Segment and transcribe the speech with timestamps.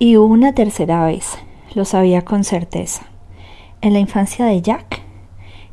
[0.00, 1.38] Y una tercera vez,
[1.74, 3.02] lo sabía con certeza.
[3.80, 5.02] En la infancia de Jack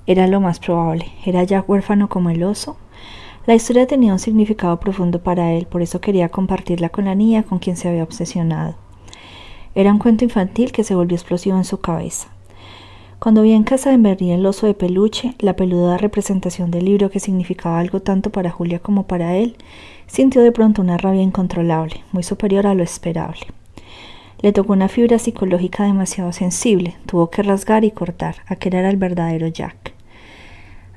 [0.07, 1.11] era lo más probable.
[1.23, 2.75] ¿Era Jack huérfano como el oso?
[3.45, 7.43] La historia tenía un significado profundo para él, por eso quería compartirla con la niña
[7.43, 8.73] con quien se había obsesionado.
[9.75, 12.29] Era un cuento infantil que se volvió explosivo en su cabeza.
[13.19, 17.11] Cuando vi en casa de Marie el oso de peluche, la peluda representación del libro
[17.11, 19.55] que significaba algo tanto para Julia como para él,
[20.07, 23.45] sintió de pronto una rabia incontrolable, muy superior a lo esperable.
[24.45, 28.95] Le tocó una fibra psicológica demasiado sensible, tuvo que rasgar y cortar, aquel era el
[28.95, 29.95] verdadero Jack.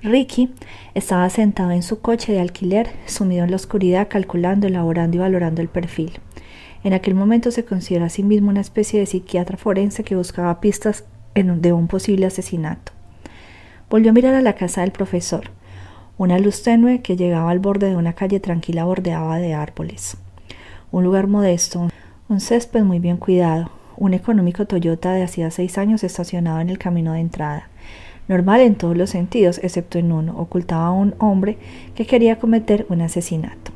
[0.03, 0.51] Ricky
[0.93, 5.63] estaba sentado en su coche de alquiler, sumido en la oscuridad, calculando, elaborando y valorando
[5.63, 6.21] el perfil.
[6.85, 10.61] En aquel momento se considera a sí mismo una especie de psiquiatra forense que buscaba
[10.61, 12.93] pistas de un posible asesinato.
[13.89, 15.53] Volvió a mirar a la casa del profesor.
[16.19, 20.19] Una luz tenue que llegaba al borde de una calle tranquila bordeaba de árboles.
[20.91, 21.89] Un lugar modesto,
[22.29, 26.79] un césped muy bien cuidado, un económico Toyota de hacía seis años estacionado en el
[26.79, 27.69] camino de entrada
[28.29, 31.59] normal en todos los sentidos, excepto en uno, ocultaba a un hombre
[31.95, 33.73] que quería cometer un asesinato.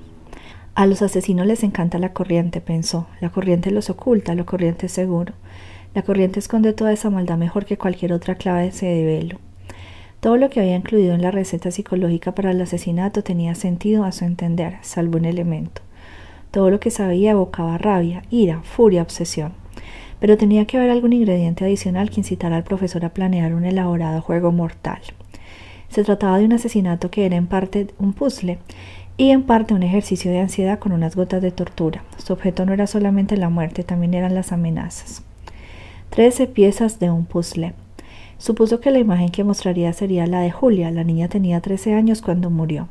[0.75, 3.07] A los asesinos les encanta la corriente, pensó.
[3.21, 5.35] La corriente los oculta, la corriente es seguro.
[5.95, 9.39] La corriente esconde toda esa maldad mejor que cualquier otra clave de velo.
[10.21, 14.13] Todo lo que había incluido en la receta psicológica para el asesinato tenía sentido a
[14.13, 15.83] su entender, salvo un elemento.
[16.53, 19.61] Todo lo que sabía evocaba rabia, ira, furia, obsesión
[20.22, 24.22] pero tenía que haber algún ingrediente adicional que incitara al profesor a planear un elaborado
[24.22, 25.00] juego mortal.
[25.89, 28.61] Se trataba de un asesinato que era en parte un puzzle
[29.17, 32.05] y en parte un ejercicio de ansiedad con unas gotas de tortura.
[32.19, 35.25] Su objeto no era solamente la muerte, también eran las amenazas.
[36.11, 37.73] Trece piezas de un puzzle.
[38.39, 40.92] Supuso que la imagen que mostraría sería la de Julia.
[40.92, 42.86] La niña tenía trece años cuando murió.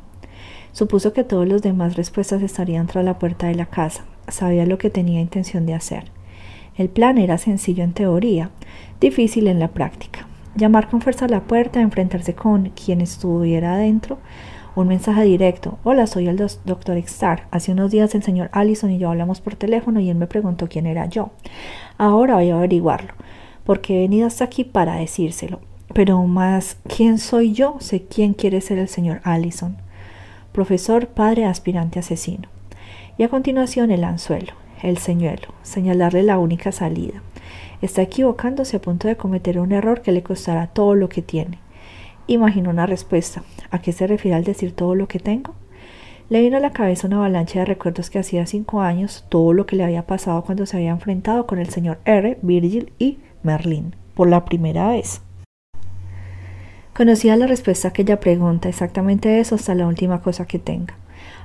[0.72, 4.04] Supuso que todos los demás respuestas estarían tras la puerta de la casa.
[4.28, 6.04] Sabía lo que tenía intención de hacer.
[6.76, 8.50] El plan era sencillo en teoría,
[9.00, 10.26] difícil en la práctica.
[10.54, 14.18] Llamar con fuerza a la puerta, enfrentarse con quien estuviera adentro,
[14.74, 15.78] un mensaje directo.
[15.84, 17.46] Hola, soy el doctor Star.
[17.50, 20.68] Hace unos días el señor Allison y yo hablamos por teléfono y él me preguntó
[20.68, 21.30] quién era yo.
[21.98, 23.12] Ahora voy a averiguarlo,
[23.64, 25.60] porque he venido hasta aquí para decírselo.
[25.92, 27.76] Pero más, ¿quién soy yo?
[27.80, 29.76] Sé quién quiere ser el señor Allison.
[30.52, 32.48] Profesor, padre, aspirante asesino.
[33.18, 34.52] Y a continuación el anzuelo
[34.82, 37.22] el señuelo, señalarle la única salida.
[37.80, 41.58] Está equivocándose a punto de cometer un error que le costará todo lo que tiene.
[42.26, 43.42] Imaginó una respuesta.
[43.70, 45.54] ¿A qué se refiere al decir todo lo que tengo?
[46.28, 49.66] Le vino a la cabeza una avalancha de recuerdos que hacía cinco años, todo lo
[49.66, 53.96] que le había pasado cuando se había enfrentado con el señor R, Virgil y Merlin,
[54.14, 55.20] por la primera vez.
[56.94, 60.94] Conocía la respuesta a aquella pregunta, exactamente eso hasta la última cosa que tenga.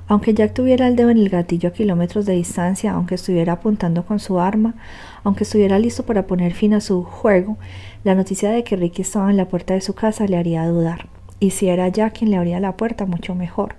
[0.09, 4.06] Aunque Jack tuviera el dedo en el gatillo a kilómetros de distancia, aunque estuviera apuntando
[4.06, 4.75] con su arma,
[5.24, 7.57] aunque estuviera listo para poner fin a su juego,
[8.03, 11.07] la noticia de que Ricky estaba en la puerta de su casa le haría dudar.
[11.40, 13.75] Y si era Jack quien le abría la puerta, mucho mejor.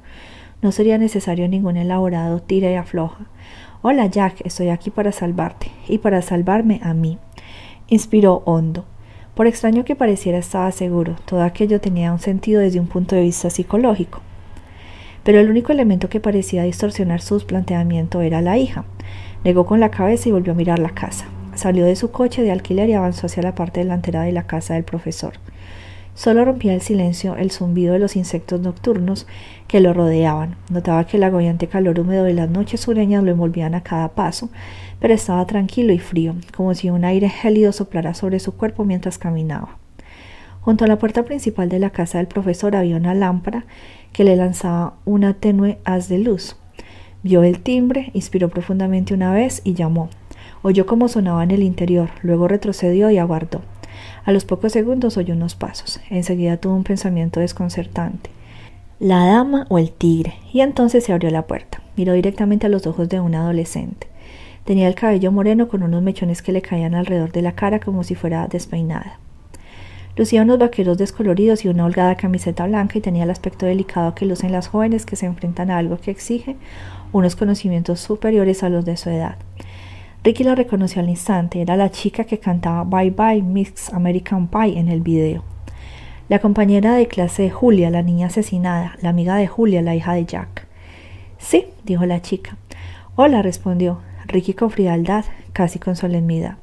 [0.62, 3.27] No sería necesario ningún elaborado tira y afloja.
[3.83, 7.19] Hola Jack, estoy aquí para salvarte y para salvarme a mí.
[7.89, 8.87] Inspiró hondo.
[9.38, 13.22] Por extraño que pareciera estaba seguro, todo aquello tenía un sentido desde un punto de
[13.22, 14.21] vista psicológico
[15.28, 18.87] pero el único elemento que parecía distorsionar su planteamiento era la hija.
[19.44, 21.27] Negó con la cabeza y volvió a mirar la casa.
[21.54, 24.72] Salió de su coche de alquiler y avanzó hacia la parte delantera de la casa
[24.72, 25.34] del profesor.
[26.15, 29.27] Solo rompía el silencio el zumbido de los insectos nocturnos
[29.66, 30.56] que lo rodeaban.
[30.71, 34.48] Notaba que el agobiante calor húmedo de las noches sureñas lo envolvían a cada paso,
[35.00, 39.19] pero estaba tranquilo y frío, como si un aire gélido soplara sobre su cuerpo mientras
[39.19, 39.78] caminaba.
[40.60, 43.64] Junto a la puerta principal de la casa del profesor había una lámpara
[44.12, 46.56] que le lanzaba una tenue haz de luz.
[47.22, 50.09] Vio el timbre, inspiró profundamente una vez y llamó.
[50.62, 53.62] Oyó cómo sonaba en el interior, luego retrocedió y aguardó.
[54.25, 56.00] A los pocos segundos oyó unos pasos.
[56.10, 58.30] Enseguida tuvo un pensamiento desconcertante.
[59.00, 60.34] ¿La dama o el tigre?
[60.53, 61.80] Y entonces se abrió la puerta.
[61.97, 64.09] Miró directamente a los ojos de un adolescente.
[64.69, 68.04] Tenía el cabello moreno con unos mechones que le caían alrededor de la cara como
[68.04, 69.19] si fuera despeinada.
[70.15, 74.27] Lucía unos vaqueros descoloridos y una holgada camiseta blanca y tenía el aspecto delicado que
[74.27, 76.57] lucen las jóvenes que se enfrentan a algo que exige
[77.15, 79.37] unos conocimientos superiores a los de su edad.
[80.22, 84.78] Ricky la reconoció al instante, era la chica que cantaba Bye Bye Mix American Pie
[84.78, 85.45] en el video.
[86.28, 90.13] La compañera de clase de Julia, la niña asesinada, la amiga de Julia, la hija
[90.13, 90.66] de Jack.
[91.39, 92.59] Sí, dijo la chica.
[93.16, 96.59] Hola, respondió Ricky con frialdad, casi con solemnidad.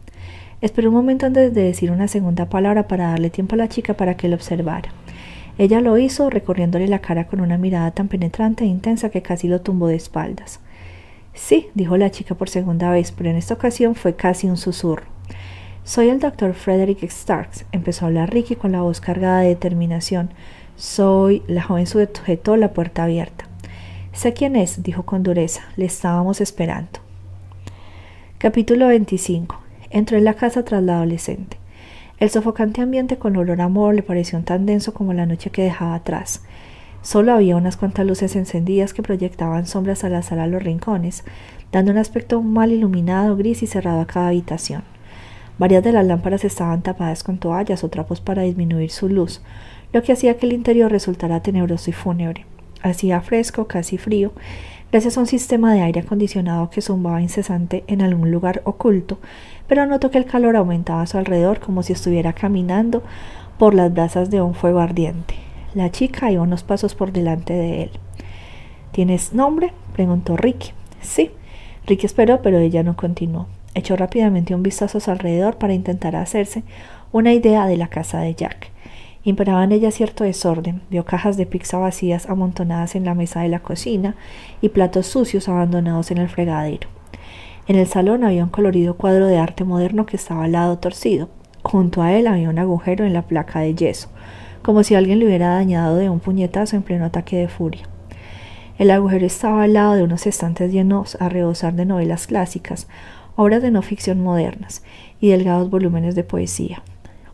[0.62, 3.96] Esperó un momento antes de decir una segunda palabra para darle tiempo a la chica
[3.96, 4.90] para que lo observara.
[5.58, 9.48] Ella lo hizo recorriéndole la cara con una mirada tan penetrante e intensa que casi
[9.48, 10.60] lo tumbó de espaldas.
[11.34, 15.06] Sí, dijo la chica por segunda vez, pero en esta ocasión fue casi un susurro.
[15.84, 20.30] Soy el doctor Frederick Starks, empezó a hablar Ricky con la voz cargada de determinación.
[20.78, 21.44] Soy.
[21.48, 23.46] La joven sujetó la puerta abierta.
[24.14, 25.62] Sé quién es, dijo con dureza.
[25.76, 27.05] Le estábamos esperando.
[28.38, 29.62] Capítulo 25.
[29.92, 31.56] Entró en la casa tras la adolescente.
[32.20, 35.64] El sofocante ambiente con olor a amor le pareció tan denso como la noche que
[35.64, 36.44] dejaba atrás.
[37.02, 41.24] Solo había unas cuantas luces encendidas que proyectaban sombras al azar a los rincones,
[41.72, 44.84] dando un aspecto mal iluminado, gris y cerrado a cada habitación.
[45.58, 49.42] Varias de las lámparas estaban tapadas con toallas o trapos para disminuir su luz,
[49.94, 52.46] lo que hacía que el interior resultara tenebroso y fúnebre.
[52.84, 54.34] Hacía fresco, casi frío,
[54.92, 59.20] gracias a un sistema de aire acondicionado que zumbaba incesante en algún lugar oculto,
[59.68, 63.04] pero notó que el calor aumentaba a su alrededor como si estuviera caminando
[63.58, 65.36] por las brasas de un fuego ardiente.
[65.74, 67.92] La chica iba unos pasos por delante de él.
[68.92, 69.74] ¿Tienes nombre?
[69.94, 70.72] preguntó Ricky.
[71.02, 71.32] Sí.
[71.86, 73.48] Ricky esperó, pero ella no continuó.
[73.74, 76.64] Echó rápidamente un vistazo a su alrededor para intentar hacerse
[77.12, 78.72] una idea de la casa de Jack.
[79.26, 80.84] Imperaba en ella cierto desorden.
[80.92, 84.16] Vio cajas de pizza vacías amontonadas en la mesa de la cocina
[84.62, 86.88] y platos sucios abandonados en el fregadero.
[87.68, 91.30] En el salón había un colorido cuadro de arte moderno que estaba al lado torcido.
[91.64, 94.10] Junto a él había un agujero en la placa de yeso,
[94.62, 97.90] como si alguien le hubiera dañado de un puñetazo en pleno ataque de furia.
[98.78, 102.88] El agujero estaba al lado de unos estantes llenos a rebosar de novelas clásicas,
[103.36, 104.84] obras de no ficción modernas
[105.20, 106.84] y delgados volúmenes de poesía.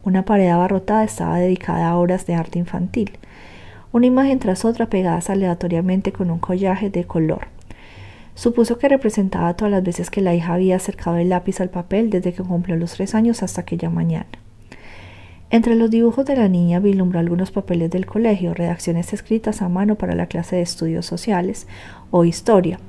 [0.04, 3.12] Una pared abarrotada estaba dedicada a obras de arte infantil,
[3.92, 7.48] una imagen tras otra pegadas aleatoriamente con un collaje de color.
[8.34, 12.10] Supuso que representaba todas las veces que la hija había acercado el lápiz al papel
[12.10, 14.26] desde que cumplió los tres años hasta aquella mañana.
[15.52, 19.96] Entre los dibujos de la niña vislumbró algunos papeles del colegio, redacciones escritas a mano
[19.96, 21.68] para la clase de estudios sociales
[22.10, 22.80] o historia,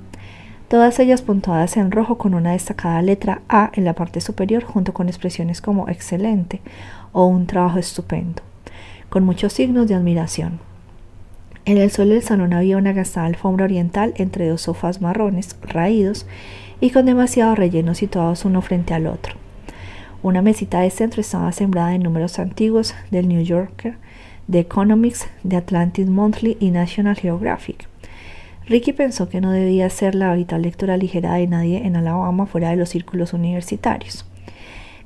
[0.68, 4.94] todas ellas puntuadas en rojo con una destacada letra A en la parte superior junto
[4.94, 6.62] con expresiones como excelente
[7.12, 8.42] o un trabajo estupendo,
[9.08, 10.60] con muchos signos de admiración.
[11.64, 16.26] En el suelo del salón había una gastada alfombra oriental entre dos sofás marrones, raídos
[16.80, 19.34] y con demasiado relleno situados uno frente al otro.
[20.24, 23.96] Una mesita de centro estaba sembrada de números antiguos del New Yorker,
[24.48, 27.88] de Economics, de Atlantic Monthly y National Geographic.
[28.66, 32.70] Ricky pensó que no debía ser la habitual lectura ligera de nadie en Alabama fuera
[32.70, 34.24] de los círculos universitarios.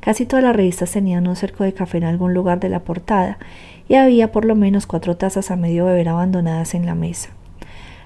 [0.07, 3.39] Casi todas las revistas tenían un cerco de café en algún lugar de la portada
[3.89, 7.31] y había por lo menos cuatro tazas a medio beber abandonadas en la mesa.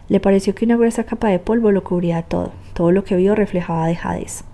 [0.09, 2.53] Le pareció que una gruesa capa de polvo lo cubría todo.
[2.73, 4.45] Todo lo que vio reflejaba dejadez.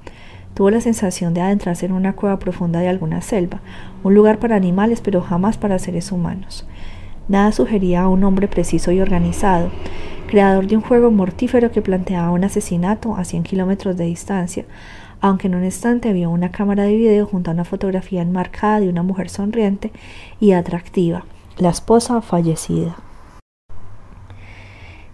[0.54, 3.60] Tuvo la sensación de adentrarse en una cueva profunda de alguna selva,
[4.02, 6.66] un lugar para animales pero jamás para seres humanos.
[7.28, 9.70] Nada sugería a un hombre preciso y organizado,
[10.26, 14.64] creador de un juego mortífero que planteaba un asesinato a 100 kilómetros de distancia,
[15.20, 18.88] aunque en un instante vio una cámara de video junto a una fotografía enmarcada de
[18.88, 19.92] una mujer sonriente
[20.40, 21.24] y atractiva,
[21.58, 22.96] la esposa fallecida.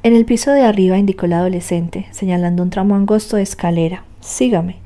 [0.03, 4.03] En el piso de arriba indicó el adolescente, señalando un tramo angosto de escalera.
[4.21, 4.77] Sígame.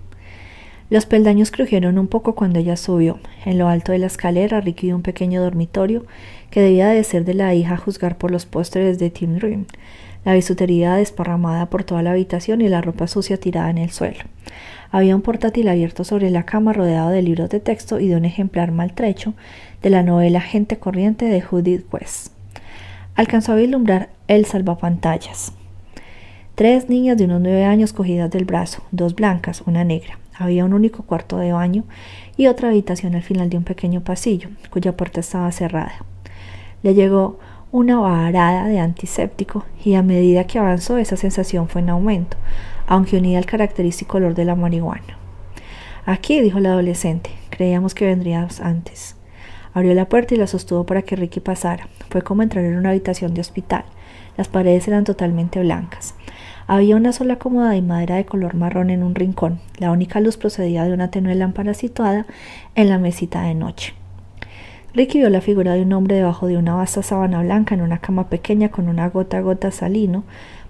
[0.90, 3.18] Los peldaños crujieron un poco cuando ella subió.
[3.44, 6.04] En lo alto de la escalera, Ricky un pequeño dormitorio
[6.50, 9.66] que debía de ser de la hija a juzgar por los pósteres de Tim Dream,
[10.24, 14.20] la bisutería desparramada por toda la habitación y la ropa sucia tirada en el suelo.
[14.90, 18.24] Había un portátil abierto sobre la cama rodeado de libros de texto y de un
[18.24, 19.34] ejemplar maltrecho
[19.82, 22.32] de la novela Gente Corriente de Judith West.
[23.14, 25.52] Alcanzó a vislumbrar el salvapantallas.
[26.54, 30.18] Tres niñas de unos nueve años cogidas del brazo, dos blancas, una negra.
[30.38, 31.84] Había un único cuarto de baño
[32.36, 36.04] y otra habitación al final de un pequeño pasillo, cuya puerta estaba cerrada.
[36.82, 37.38] Le llegó
[37.72, 42.36] una varada de antiséptico y a medida que avanzó esa sensación fue en aumento,
[42.86, 45.18] aunque unida al característico olor de la marihuana.
[46.04, 49.16] Aquí, dijo el adolescente, creíamos que vendrías antes.
[49.74, 51.88] Abrió la puerta y la sostuvo para que Ricky pasara.
[52.10, 53.84] Fue como entrar en una habitación de hospital.
[54.36, 56.14] Las paredes eran totalmente blancas.
[56.68, 59.60] Había una sola cómoda de madera de color marrón en un rincón.
[59.78, 62.26] La única luz procedía de una tenue lámpara situada
[62.74, 63.94] en la mesita de noche.
[64.94, 67.98] Ricky vio la figura de un hombre debajo de una vasta sábana blanca en una
[67.98, 70.24] cama pequeña con una gota a gota salino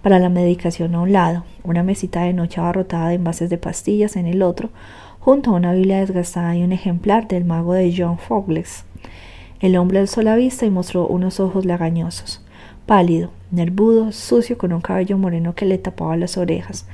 [0.06, 4.14] para la medicación a un lado, una mesita de noche abarrotada de envases de pastillas
[4.14, 4.68] en el otro,
[5.18, 8.84] junto a una Biblia desgastada y un ejemplar del mago de John Fogles.
[9.58, 12.40] El hombre alzó la vista y mostró unos ojos lagañosos,
[12.86, 16.86] pálido, nervudo, sucio, con un cabello moreno que le tapaba las orejas,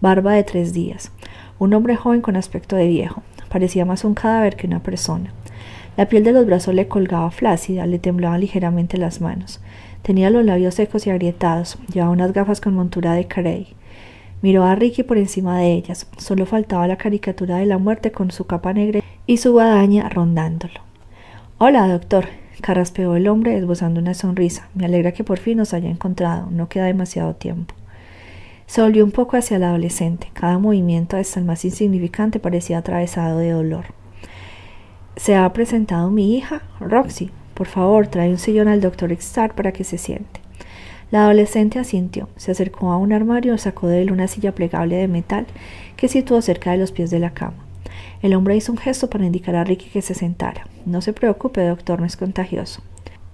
[0.00, 1.10] barba de tres días.
[1.58, 3.24] Un hombre joven con aspecto de viejo.
[3.48, 5.32] Parecía más un cadáver que una persona.
[5.96, 9.60] La piel de los brazos le colgaba flácida, le temblaban ligeramente las manos.
[10.02, 13.74] Tenía los labios secos y agrietados, llevaba unas gafas con montura de carey.
[14.42, 16.08] Miró a Ricky por encima de ellas.
[16.16, 20.80] Solo faltaba la caricatura de la muerte con su capa negra y su guadaña rondándolo.
[21.58, 22.26] Hola, doctor,
[22.62, 24.68] carraspeó el hombre esbozando una sonrisa.
[24.74, 26.48] Me alegra que por fin nos haya encontrado.
[26.50, 27.74] No queda demasiado tiempo.
[28.66, 30.30] Se volvió un poco hacia el adolescente.
[30.32, 33.86] Cada movimiento, hasta el más insignificante, parecía atravesado de dolor.
[35.16, 37.30] Se ha presentado mi hija, Roxy.
[37.60, 40.40] Por favor, trae un sillón al doctor Starr para que se siente.
[41.10, 44.96] La adolescente asintió, se acercó a un armario y sacó de él una silla plegable
[44.96, 45.46] de metal
[45.94, 47.62] que situó cerca de los pies de la cama.
[48.22, 50.68] El hombre hizo un gesto para indicar a Ricky que se sentara.
[50.86, 52.80] No se preocupe, doctor, no es contagioso.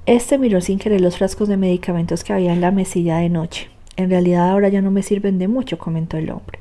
[0.07, 3.69] Este miró sin querer los frascos de medicamentos que había en la mesilla de noche.
[3.97, 6.59] En realidad ahora ya no me sirven de mucho, comentó el hombre.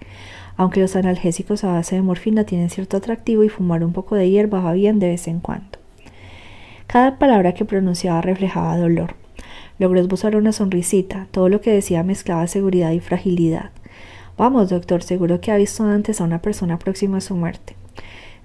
[0.55, 4.29] Aunque los analgésicos a base de morfina tienen cierto atractivo y fumar un poco de
[4.29, 5.79] hierba va bien de vez en cuando.
[6.87, 9.15] Cada palabra que pronunciaba reflejaba dolor.
[9.79, 11.27] Logró esbozar una sonrisita.
[11.31, 13.71] Todo lo que decía mezclaba seguridad y fragilidad.
[14.37, 17.75] Vamos, doctor, seguro que ha visto antes a una persona próxima a su muerte.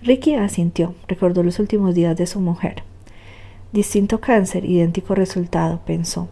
[0.02, 0.94] Ricky asintió.
[1.06, 2.82] Recordó los últimos días de su mujer.
[3.72, 6.28] Distinto cáncer, idéntico resultado, pensó.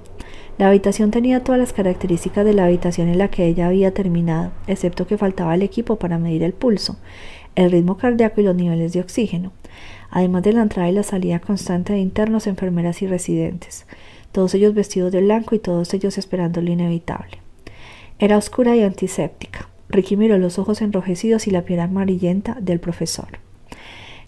[0.59, 4.51] La habitación tenía todas las características de la habitación en la que ella había terminado,
[4.67, 6.97] excepto que faltaba el equipo para medir el pulso,
[7.55, 9.53] el ritmo cardíaco y los niveles de oxígeno,
[10.11, 13.87] además de la entrada y la salida constante de internos, enfermeras y residentes
[14.33, 17.39] todos ellos vestidos de blanco y todos ellos esperando lo inevitable.
[18.19, 19.69] Era oscura y antiséptica.
[19.89, 23.39] Ricky miró los ojos enrojecidos y la piel amarillenta del profesor.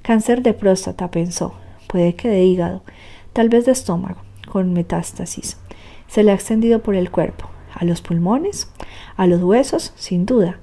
[0.03, 1.55] Cáncer de próstata, pensó.
[1.87, 2.83] Puede que de hígado,
[3.33, 4.21] tal vez de estómago,
[4.51, 5.59] con metástasis.
[6.07, 7.51] Se le ha extendido por el cuerpo.
[7.75, 8.71] ¿A los pulmones?
[9.17, 9.93] ¿A los huesos?
[9.97, 10.59] Sin duda.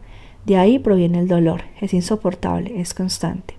[0.45, 1.63] De ahí proviene el dolor.
[1.79, 3.56] Es insoportable, es constante.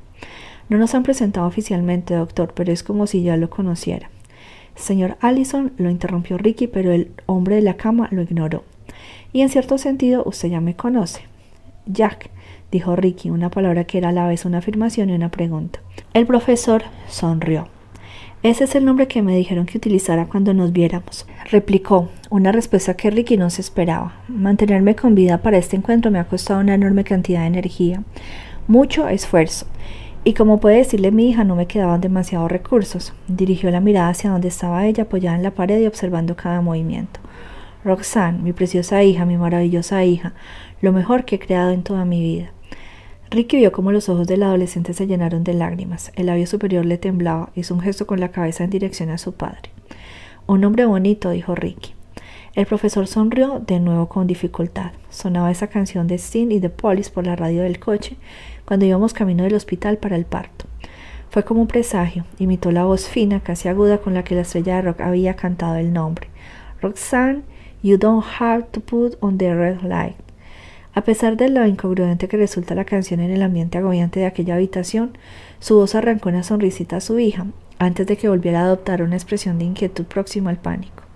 [0.69, 4.11] No nos han presentado oficialmente, doctor, pero es como si ya lo conociera.
[4.75, 8.65] Señor Allison, lo interrumpió Ricky, pero el hombre de la cama lo ignoró.
[9.33, 11.23] Y en cierto sentido usted ya me conoce.
[11.87, 12.31] Jack,
[12.71, 15.81] dijo Ricky, una palabra que era a la vez una afirmación y una pregunta.
[16.15, 17.67] El profesor sonrió.
[18.45, 22.95] Ese es el nombre que me dijeron que utilizara cuando nos viéramos, replicó, una respuesta
[22.95, 24.23] que Ricky no se esperaba.
[24.29, 28.05] Mantenerme con vida para este encuentro me ha costado una enorme cantidad de energía,
[28.69, 29.67] mucho esfuerzo,
[30.29, 33.15] y como puede decirle mi hija, no me quedaban demasiados recursos.
[33.29, 37.19] Dirigió la mirada hacia donde estaba ella apoyada en la pared y observando cada movimiento.
[37.83, 40.35] Roxanne, mi preciosa hija, mi maravillosa hija,
[40.83, 42.53] lo mejor que he creado en toda mi vida.
[43.31, 46.13] Ricky vio cómo los ojos del adolescente se llenaron de lágrimas.
[46.15, 47.49] El labio superior le temblaba.
[47.55, 49.71] Hizo un gesto con la cabeza en dirección a su padre.
[50.47, 51.95] Un hombre bonito, dijo Ricky.
[52.55, 54.91] El profesor sonrió de nuevo con dificultad.
[55.09, 58.19] Sonaba esa canción de Sting y de Police por la radio del coche
[58.69, 60.67] cuando íbamos camino del hospital para el parto.
[61.31, 64.77] Fue como un presagio, imitó la voz fina, casi aguda con la que la estrella
[64.77, 66.29] de rock había cantado el nombre.
[66.83, 67.45] Roxanne,
[67.83, 70.17] you don't have to put on the red light.
[70.93, 74.57] A pesar de lo incongruente que resulta la canción en el ambiente agobiante de aquella
[74.57, 75.17] habitación,
[75.61, 77.47] su voz arrancó una sonrisita a su hija,
[77.79, 81.08] antes de que volviera a adoptar una expresión de inquietud próxima al pánico.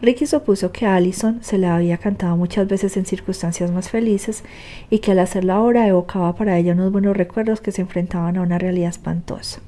[0.00, 4.44] Ricky supuso que Allison se la había cantado muchas veces en circunstancias más felices
[4.90, 8.42] y que al hacerlo ahora evocaba para ella unos buenos recuerdos que se enfrentaban a
[8.42, 9.60] una realidad espantosa.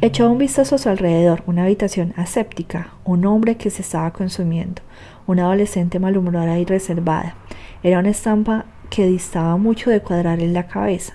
[0.00, 4.82] Echó un vistazo a su alrededor, una habitación aséptica, un hombre que se estaba consumiendo,
[5.26, 7.34] una adolescente malhumorada y reservada.
[7.82, 11.14] Era una estampa que distaba mucho de cuadrar en la cabeza.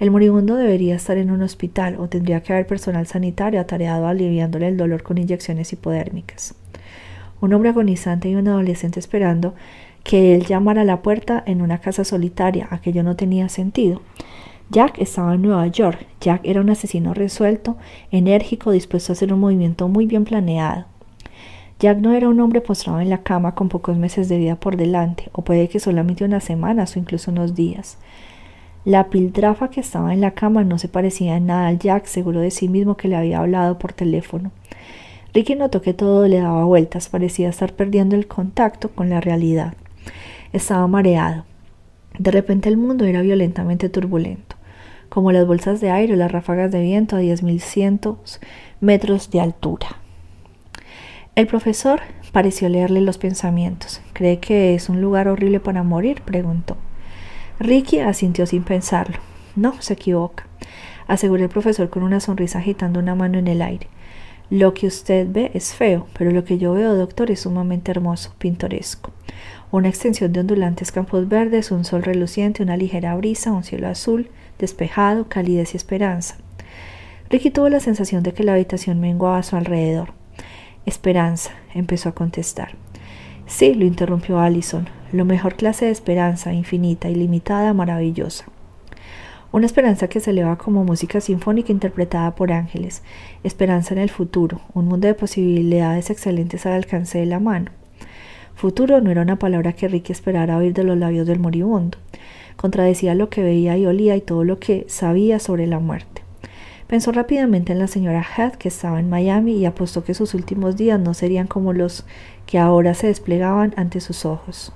[0.00, 4.66] El moribundo debería estar en un hospital o tendría que haber personal sanitario atareado aliviándole
[4.66, 6.56] el dolor con inyecciones hipodérmicas
[7.42, 9.54] un hombre agonizante y un adolescente esperando
[10.04, 12.68] que él llamara a la puerta en una casa solitaria.
[12.70, 14.00] Aquello no tenía sentido.
[14.70, 16.06] Jack estaba en Nueva York.
[16.20, 17.76] Jack era un asesino resuelto,
[18.10, 20.86] enérgico, dispuesto a hacer un movimiento muy bien planeado.
[21.78, 24.76] Jack no era un hombre postrado en la cama con pocos meses de vida por
[24.76, 27.98] delante, o puede que solamente unas semanas o incluso unos días.
[28.84, 32.40] La piltrafa que estaba en la cama no se parecía en nada al Jack, seguro
[32.40, 34.52] de sí mismo que le había hablado por teléfono.
[35.34, 39.74] Ricky notó que todo le daba vueltas, parecía estar perdiendo el contacto con la realidad.
[40.52, 41.44] Estaba mareado.
[42.18, 44.56] De repente el mundo era violentamente turbulento,
[45.08, 48.40] como las bolsas de aire o las ráfagas de viento a diez mil cientos
[48.80, 49.96] metros de altura.
[51.34, 52.00] El profesor
[52.32, 54.02] pareció leerle los pensamientos.
[54.12, 56.20] ¿Cree que es un lugar horrible para morir?
[56.20, 56.76] preguntó.
[57.58, 59.16] Ricky asintió sin pensarlo.
[59.56, 60.46] No, se equivoca,
[61.06, 63.88] aseguró el profesor con una sonrisa agitando una mano en el aire.
[64.52, 68.34] Lo que usted ve es feo, pero lo que yo veo, doctor, es sumamente hermoso,
[68.36, 69.10] pintoresco.
[69.70, 74.28] Una extensión de ondulantes campos verdes, un sol reluciente, una ligera brisa, un cielo azul,
[74.58, 76.36] despejado, calidez y esperanza.
[77.30, 80.12] Ricky tuvo la sensación de que la habitación menguaba a su alrededor.
[80.84, 82.76] Esperanza, empezó a contestar.
[83.46, 84.86] Sí, lo interrumpió Allison.
[85.12, 88.44] lo mejor clase de esperanza, infinita, ilimitada, maravillosa.
[89.52, 93.02] Una esperanza que se eleva como música sinfónica interpretada por ángeles,
[93.44, 97.70] esperanza en el futuro, un mundo de posibilidades excelentes al alcance de la mano.
[98.54, 101.98] Futuro no era una palabra que Ricky esperara oír de los labios del moribundo.
[102.56, 106.22] Contradecía lo que veía y olía y todo lo que sabía sobre la muerte.
[106.86, 110.78] Pensó rápidamente en la señora Head que estaba en Miami y apostó que sus últimos
[110.78, 112.06] días no serían como los
[112.46, 114.72] que ahora se desplegaban ante sus ojos.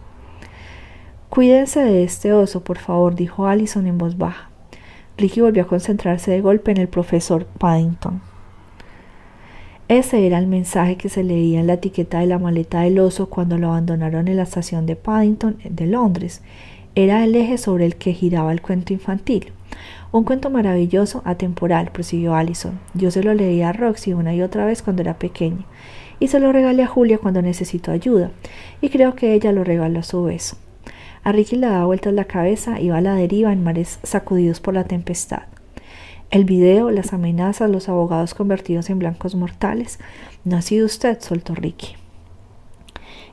[1.31, 4.46] Cuídense de este oso, por favor, dijo Allison en voz baja.
[5.19, 8.21] Ricky volvió a concentrarse de golpe en el profesor Paddington.
[9.89, 13.31] Ese era el mensaje que se leía en la etiqueta de la maleta del oso
[13.31, 16.43] cuando lo abandonaron en la estación de Paddington de Londres.
[16.95, 19.53] Era el eje sobre el que giraba el cuento infantil.
[20.13, 22.79] Un cuento maravilloso, atemporal, prosiguió Allison.
[22.95, 25.65] Yo se lo leí a Roxy una y otra vez cuando era pequeña,
[26.21, 28.31] y se lo regalé a Julia cuando necesitó ayuda,
[28.81, 30.57] y creo que ella lo regaló a su vez.
[31.27, 34.75] A Ricky le daba vueltas la cabeza, iba a la deriva en mares sacudidos por
[34.75, 35.43] la tempestad.
[36.31, 39.99] El video, las amenazas, los abogados convertidos en blancos mortales.
[40.45, 41.97] No ha sido usted, soltó Ricky.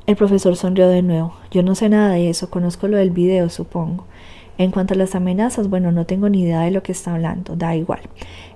[0.08, 1.36] El profesor sonrió de nuevo.
[1.52, 4.08] Yo no sé nada de eso, conozco lo del video, supongo.
[4.58, 7.56] En cuanto a las amenazas, bueno, no tengo ni idea de lo que está hablando,
[7.56, 8.02] da igual.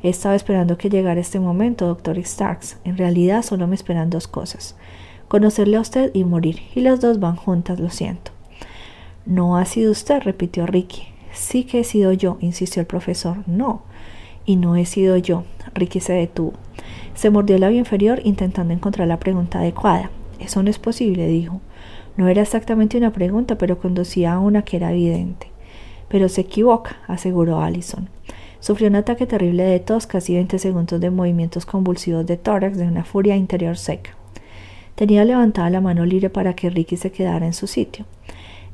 [0.01, 2.79] He estado esperando que llegara este momento, doctor Starks.
[2.85, 4.75] En realidad solo me esperan dos cosas.
[5.27, 6.61] Conocerle a usted y morir.
[6.73, 8.31] Y las dos van juntas, lo siento.
[9.27, 11.03] No ha sido usted, repitió Ricky.
[11.33, 13.37] Sí que he sido yo, insistió el profesor.
[13.45, 13.83] No
[14.47, 15.43] y no he sido yo.
[15.75, 16.53] Ricky se detuvo.
[17.13, 20.09] Se mordió el labio inferior intentando encontrar la pregunta adecuada.
[20.39, 21.61] Eso no es posible, dijo.
[22.15, 25.51] No era exactamente una pregunta, pero conducía a una que era evidente.
[26.07, 28.09] Pero se equivoca, aseguró Allison.
[28.59, 32.87] Sufrió un ataque terrible de tos, casi 20 segundos de movimientos convulsivos de tórax de
[32.87, 34.11] una furia interior seca.
[34.95, 38.05] Tenía levantada la mano libre para que Ricky se quedara en su sitio.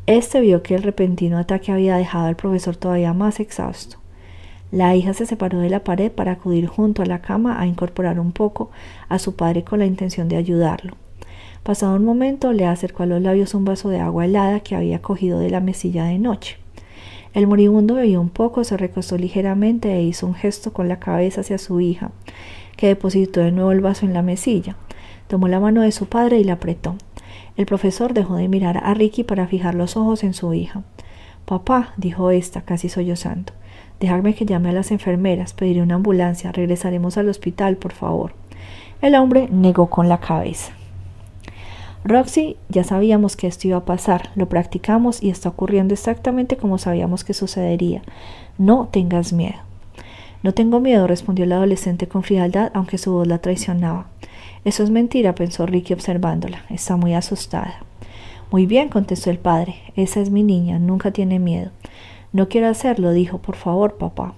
[0.05, 3.99] Este vio que el repentino ataque había dejado al profesor todavía más exhausto.
[4.69, 8.19] La hija se separó de la pared para acudir junto a la cama a incorporar
[8.19, 8.69] un poco
[9.07, 10.97] a su padre con la intención de ayudarlo.
[11.63, 15.01] Pasado un momento le acercó a los labios un vaso de agua helada que había
[15.01, 16.57] cogido de la mesilla de noche.
[17.33, 21.41] El moribundo bebió un poco, se recostó ligeramente e hizo un gesto con la cabeza
[21.41, 22.11] hacia su hija,
[22.75, 24.75] que depositó de nuevo el vaso en la mesilla.
[25.29, 26.97] Tomó la mano de su padre y la apretó.
[27.55, 30.83] El profesor dejó de mirar a Ricky para fijar los ojos en su hija.
[31.45, 33.53] Papá, dijo ésta, casi sollozando,
[33.99, 38.33] Dejadme que llame a las enfermeras, pediré una ambulancia, regresaremos al hospital, por favor.
[39.01, 40.73] El hombre negó con la cabeza.
[42.05, 46.77] Roxy, ya sabíamos que esto iba a pasar, lo practicamos y está ocurriendo exactamente como
[46.77, 48.01] sabíamos que sucedería.
[48.57, 49.59] No tengas miedo.
[50.41, 54.07] No tengo miedo, respondió el adolescente con frialdad, aunque su voz la traicionaba.
[54.65, 56.63] Eso es mentira, pensó Ricky observándola.
[56.69, 57.83] Está muy asustada.
[58.51, 59.75] Muy bien, contestó el padre.
[59.95, 61.71] Esa es mi niña, nunca tiene miedo.
[62.31, 63.39] No quiero hacerlo, dijo.
[63.39, 64.33] Por favor, papá.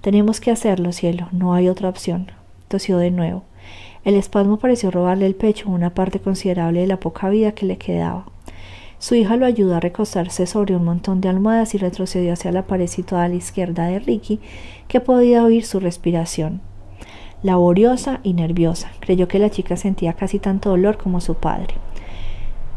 [0.00, 1.28] Tenemos que hacerlo, cielo.
[1.32, 2.30] No hay otra opción.
[2.68, 3.42] Tosió de nuevo.
[4.04, 7.78] El espasmo pareció robarle el pecho una parte considerable de la poca vida que le
[7.78, 8.26] quedaba.
[8.98, 12.66] Su hija lo ayudó a recostarse sobre un montón de almohadas y retrocedió hacia la
[12.66, 14.40] pared situada a la izquierda de Ricky,
[14.88, 16.60] que podía oír su respiración.
[17.44, 21.74] Laboriosa y nerviosa, creyó que la chica sentía casi tanto dolor como su padre.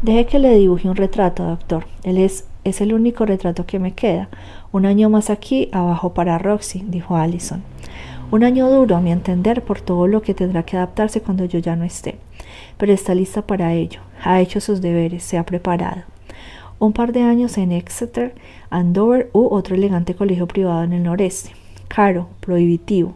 [0.02, 1.86] Deje que le dibuje un retrato, doctor.
[2.04, 4.28] Él es es el único retrato que me queda.
[4.72, 7.62] Un año más aquí, abajo para Roxy, dijo Allison.
[8.30, 11.58] Un año duro, a mi entender, por todo lo que tendrá que adaptarse cuando yo
[11.58, 12.18] ya no esté.
[12.76, 14.00] Pero está lista para ello.
[14.22, 16.02] Ha hecho sus deberes, se ha preparado.
[16.78, 18.34] Un par de años en Exeter,
[18.70, 21.52] Andover u otro elegante colegio privado en el noreste.
[21.88, 23.14] Caro, prohibitivo.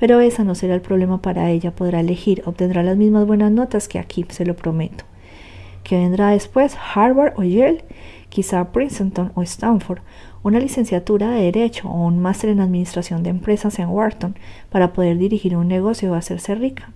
[0.00, 1.72] Pero esa no será el problema para ella.
[1.72, 5.04] Podrá elegir, obtendrá las mismas buenas notas que aquí, se lo prometo.
[5.84, 6.74] ¿Qué vendrá después?
[6.94, 7.84] ¿Harvard o Yale?
[8.30, 10.00] quizá Princeton o Stanford,
[10.42, 14.36] una licenciatura de Derecho o un máster en Administración de Empresas en Wharton
[14.70, 16.92] para poder dirigir un negocio o hacerse rica.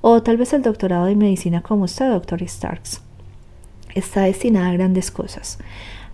[0.00, 3.02] O tal vez el doctorado de Medicina como usted, doctor Starks.
[3.94, 5.58] Está destinada a grandes cosas.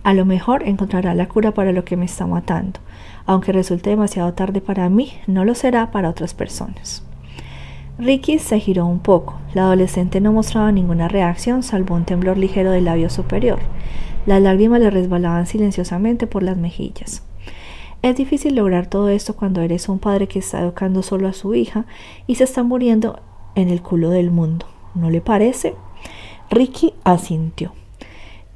[0.03, 2.79] A lo mejor encontrará la cura para lo que me está matando.
[3.29, 7.03] Aunque resulte demasiado tarde para mí, no lo será para otras personas.
[7.99, 9.35] Ricky se giró un poco.
[9.53, 13.59] La adolescente no mostraba ninguna reacción salvo un temblor ligero del labio superior.
[14.25, 17.21] Las lágrimas le resbalaban silenciosamente por las mejillas.
[18.01, 21.53] Es difícil lograr todo esto cuando eres un padre que está educando solo a su
[21.53, 21.85] hija
[22.25, 23.19] y se está muriendo
[23.53, 24.65] en el culo del mundo.
[24.95, 25.75] ¿No le parece?
[26.49, 27.73] Ricky asintió.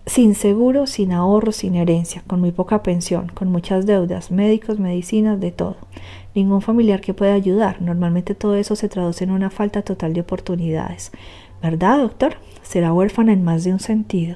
[0.06, 5.40] Sin seguro, sin ahorro, sin herencia, con muy poca pensión, con muchas deudas, médicos, medicinas,
[5.40, 5.78] de todo.
[6.36, 7.82] Ningún familiar que pueda ayudar.
[7.82, 11.12] Normalmente todo eso se traduce en una falta total de oportunidades.
[11.62, 12.36] ¿Verdad, doctor?
[12.64, 14.36] Será huérfana en más de un sentido.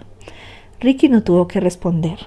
[0.80, 2.20] Ricky no tuvo que responder.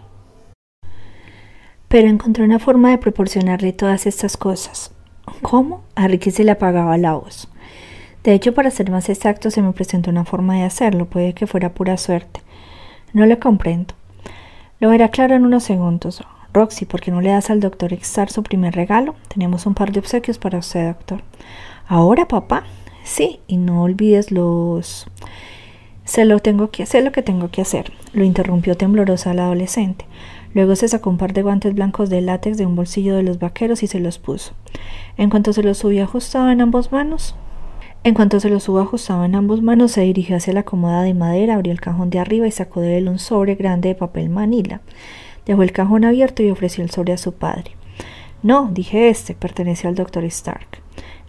[1.88, 4.92] Pero encontró una forma de proporcionarle todas estas cosas.
[5.40, 5.82] ¿Cómo?
[5.94, 7.48] A Ricky se le apagaba la voz.
[8.22, 11.46] De hecho, para ser más exacto, se me presentó una forma de hacerlo, puede que
[11.46, 12.42] fuera pura suerte.
[13.12, 13.94] No lo comprendo.
[14.78, 16.22] Lo verá claro en unos segundos.
[16.52, 19.14] Roxy, ¿por qué no le das al doctor Exar su primer regalo?
[19.28, 21.22] Tenemos un par de obsequios para usted, doctor.
[21.86, 22.64] ¿Ahora, papá?
[23.04, 25.06] Sí, y no olvides los...
[26.04, 30.06] Sé lo, tengo que, sé lo que tengo que hacer, lo interrumpió temblorosa la adolescente.
[30.54, 33.38] Luego se sacó un par de guantes blancos de látex de un bolsillo de los
[33.38, 34.54] vaqueros y se los puso.
[35.16, 37.36] En cuanto se los subió ajustado en ambas manos,
[38.02, 41.12] en cuanto se los hubo ajustado en ambas manos, se dirigió hacia la cómoda de
[41.12, 44.30] madera, abrió el cajón de arriba y sacó de él un sobre grande de papel
[44.30, 44.80] manila.
[45.44, 47.72] Dejó el cajón abierto y ofreció el sobre a su padre.
[48.42, 50.80] No, dije este, pertenece al doctor Stark.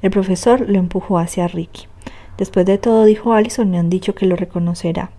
[0.01, 1.87] El profesor lo empujó hacia Ricky.
[2.37, 5.11] Después de todo, dijo Allison, me han dicho que lo reconocerá.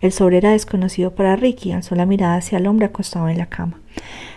[0.00, 3.46] El sobre era desconocido para Ricky, alzó la mirada hacia el hombre acostado en la
[3.46, 3.80] cama.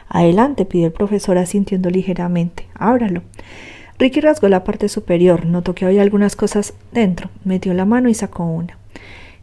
[0.09, 2.67] Adelante, pidió el profesor asintiendo ligeramente.
[2.75, 3.23] Ábralo.
[4.01, 8.15] Ricky rasgó la parte superior, notó que había algunas cosas dentro, metió la mano y
[8.15, 8.79] sacó una.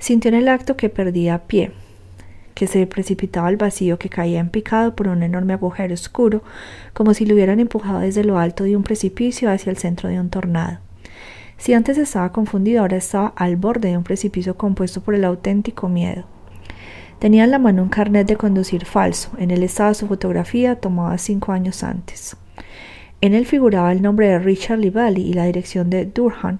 [0.01, 1.71] Sintió en el acto que perdía pie,
[2.55, 6.43] que se precipitaba al vacío, que caía en picado por un enorme agujero oscuro,
[6.93, 10.19] como si lo hubieran empujado desde lo alto de un precipicio hacia el centro de
[10.19, 10.79] un tornado.
[11.57, 15.89] Si antes estaba confundido, ahora estaba al borde de un precipicio compuesto por el auténtico
[15.89, 16.25] miedo.
[17.21, 19.31] Tenía en la mano un carnet de conducir falso.
[19.39, 22.37] En él estaba su fotografía tomada cinco años antes.
[23.21, 26.59] En él figuraba el nombre de Richard Livali y la dirección de Durham,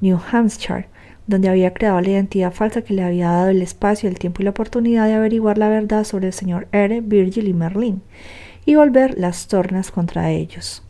[0.00, 0.86] New Hampshire,
[1.26, 4.44] donde había creado la identidad falsa que le había dado el espacio, el tiempo y
[4.44, 8.02] la oportunidad de averiguar la verdad sobre el señor R., Virgil y Merlin,
[8.64, 10.82] y volver las tornas contra ellos.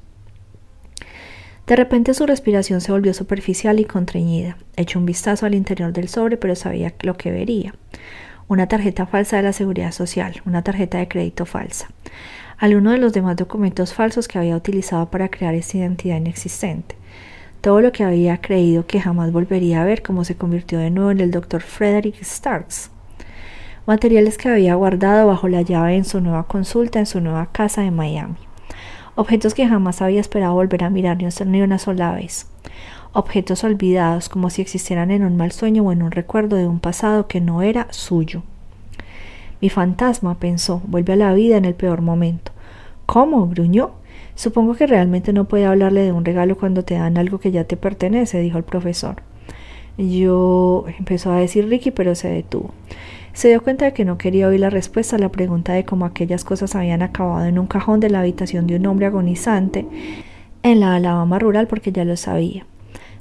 [1.66, 4.56] De repente su respiración se volvió superficial y contrañida.
[4.76, 7.74] Echó un vistazo al interior del sobre, pero sabía lo que vería.
[8.48, 11.88] Una tarjeta falsa de la Seguridad Social, una tarjeta de crédito falsa.
[12.60, 16.94] Alguno de los demás documentos falsos que había utilizado para crear esta identidad inexistente.
[17.60, 21.10] Todo lo que había creído que jamás volvería a ver como se convirtió de nuevo
[21.10, 21.62] en el Dr.
[21.62, 22.90] Frederick Starks.
[23.86, 27.82] Materiales que había guardado bajo la llave en su nueva consulta en su nueva casa
[27.82, 28.36] de Miami
[29.20, 32.46] objetos que jamás había esperado volver a mirar ni una sola vez,
[33.12, 36.80] objetos olvidados como si existieran en un mal sueño o en un recuerdo de un
[36.80, 38.42] pasado que no era suyo.
[39.60, 42.52] Mi fantasma, pensó, vuelve a la vida en el peor momento.
[43.06, 43.46] ¿Cómo?
[43.48, 43.92] gruñó.
[44.34, 47.64] Supongo que realmente no puede hablarle de un regalo cuando te dan algo que ya
[47.64, 49.16] te pertenece, dijo el profesor.
[49.98, 52.72] Yo empezó a decir Ricky, pero se detuvo.
[53.32, 56.04] Se dio cuenta de que no quería oír la respuesta a la pregunta de cómo
[56.04, 59.86] aquellas cosas habían acabado en un cajón de la habitación de un hombre agonizante
[60.62, 62.66] en la Alabama rural porque ya lo sabía.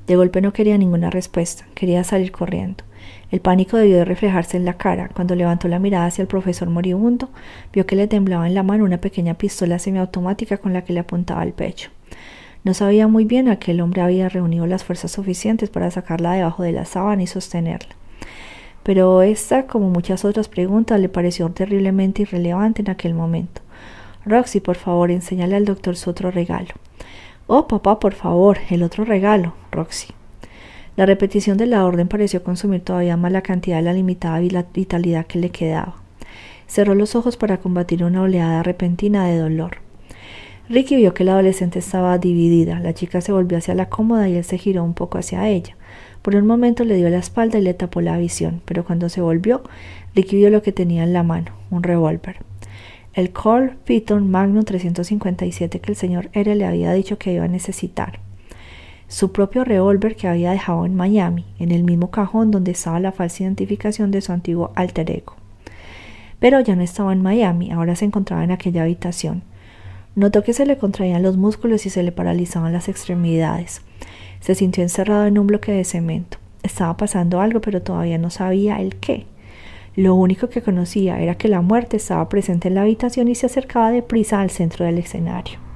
[0.08, 2.84] De golpe no quería ninguna respuesta, quería salir corriendo.
[3.32, 5.10] El pánico debió de reflejarse en la cara.
[5.14, 7.30] Cuando levantó la mirada hacia el profesor moribundo,
[7.74, 11.02] vio que le temblaba en la mano una pequeña pistola semiautomática con la que le
[11.02, 11.92] apuntaba al pecho.
[12.64, 16.34] No sabía muy bien a qué el hombre había reunido las fuerzas suficientes para sacarla
[16.34, 18.00] debajo de la sábana y sostenerla
[18.90, 23.62] pero esta, como muchas otras preguntas, le pareció terriblemente irrelevante en aquel momento.
[24.26, 26.70] Roxy, por favor, enséñale al doctor su otro regalo.
[27.46, 30.08] Oh, papá, por favor, el otro regalo, Roxy.
[31.00, 34.42] La repetición de la orden pareció consumir todavía más la cantidad de la limitada
[34.74, 35.96] vitalidad que le quedaba.
[36.68, 39.78] Cerró los ojos para combatir una oleada repentina de dolor.
[40.68, 42.82] Ricky vio que la adolescente estaba dividida.
[42.82, 45.78] La chica se volvió hacia la cómoda y él se giró un poco hacia ella.
[46.22, 49.22] Por un momento le dio la espalda y le tapó la visión, pero cuando se
[49.22, 49.64] volvió,
[50.16, 52.44] Ricky vio lo que tenía en la mano, un revólver.
[53.14, 57.48] El Colt Python Magnum 357 que el señor R le había dicho que iba a
[57.48, 58.20] necesitar.
[59.10, 63.12] Su propio revólver que había dejado en Miami, en el mismo cajón donde estaba la
[63.12, 65.34] falsa identificación de su antiguo alter ego.
[66.40, 69.42] Pero ya no estaba en Miami, ahora se encontraba en aquella habitación.
[70.14, 73.82] Notó que se le contraían los músculos y se le paralizaban las extremidades.
[74.42, 76.38] Se sintió encerrado en un bloque de cemento.
[76.62, 79.26] Estaba pasando algo, pero todavía no sabía el qué.
[79.96, 83.48] Lo único que conocía era que la muerte estaba presente en la habitación y se
[83.48, 85.69] acercaba deprisa al centro del escenario.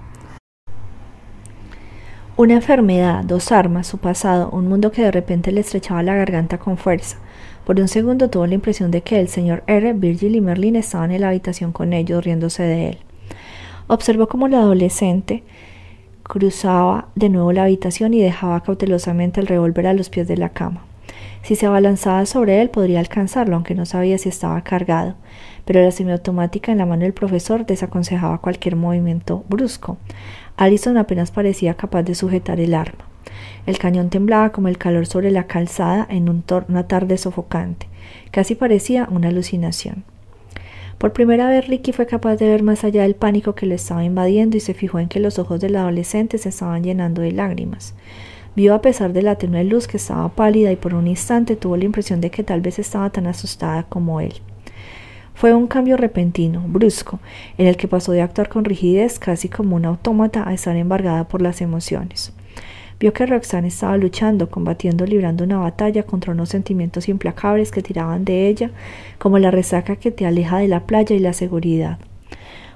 [2.36, 6.58] Una enfermedad, dos armas, su pasado, un mundo que de repente le estrechaba la garganta
[6.58, 7.18] con fuerza.
[7.64, 11.12] Por un segundo tuvo la impresión de que el señor R., Virgil y Merlin estaban
[11.12, 12.98] en la habitación con ellos, riéndose de él.
[13.86, 15.44] Observó cómo la adolescente
[16.24, 20.50] cruzaba de nuevo la habitación y dejaba cautelosamente el revólver a los pies de la
[20.50, 20.86] cama.
[21.44, 25.16] Si se abalanzaba sobre él podría alcanzarlo, aunque no sabía si estaba cargado,
[25.66, 29.98] pero la semiautomática en la mano del profesor desaconsejaba cualquier movimiento brusco.
[30.58, 33.06] Allison apenas parecía capaz de sujetar el arma.
[33.66, 37.88] El cañón temblaba como el calor sobre la calzada en una tarde sofocante.
[38.32, 40.04] Casi parecía una alucinación.
[40.98, 44.04] Por primera vez Ricky fue capaz de ver más allá del pánico que le estaba
[44.04, 47.96] invadiendo y se fijó en que los ojos del adolescente se estaban llenando de lágrimas.
[48.56, 51.76] Vio a pesar de la tenue luz que estaba pálida y por un instante tuvo
[51.76, 54.34] la impresión de que tal vez estaba tan asustada como él.
[55.36, 57.20] Fue un cambio repentino, brusco,
[57.58, 61.28] en el que pasó de actuar con rigidez casi como un autómata a estar embargada
[61.28, 62.34] por las emociones.
[63.00, 68.24] Vio que Roxanne estaba luchando, combatiendo, librando una batalla contra unos sentimientos implacables que tiraban
[68.24, 68.72] de ella,
[69.18, 71.98] como la resaca que te aleja de la playa y la seguridad.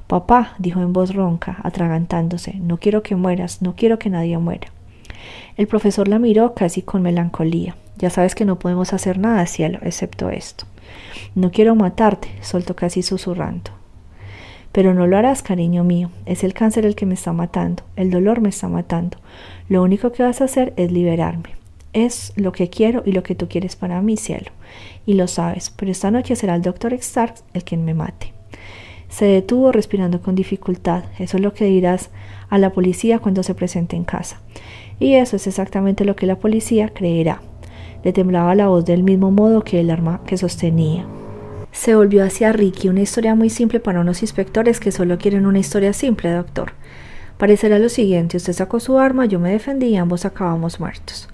[0.08, 4.67] Papá, dijo en voz ronca, atragantándose, no quiero que mueras, no quiero que nadie muera.
[5.56, 7.76] El profesor la miró casi con melancolía.
[7.98, 10.65] Ya sabes que no podemos hacer nada, cielo, excepto esto.
[11.36, 13.71] No quiero matarte, soltó casi susurrando.
[14.71, 16.12] Pero no lo harás, cariño mío.
[16.25, 17.84] Es el cáncer el que me está matando.
[17.95, 19.17] El dolor me está matando.
[19.69, 21.56] Lo único que vas a hacer es liberarme.
[21.93, 24.51] Es lo que quiero y lo que tú quieres para mí, cielo.
[25.06, 28.34] Y lo sabes, pero esta noche será el doctor Stark el quien me mate.
[29.10, 31.06] Se detuvo respirando con dificultad.
[31.17, 32.12] Eso es lo que dirás
[32.49, 34.41] a la policía cuando se presente en casa.
[34.99, 37.41] Y eso es exactamente lo que la policía creerá.
[38.08, 41.06] Le temblaba la voz del mismo modo que el arma que sostenía.
[41.74, 45.60] Se volvió hacia Ricky, una historia muy simple para unos inspectores que solo quieren una
[45.60, 46.72] historia simple, doctor.
[47.38, 51.28] Parecerá lo siguiente, usted sacó su arma, yo me defendí y ambos acabamos muertos.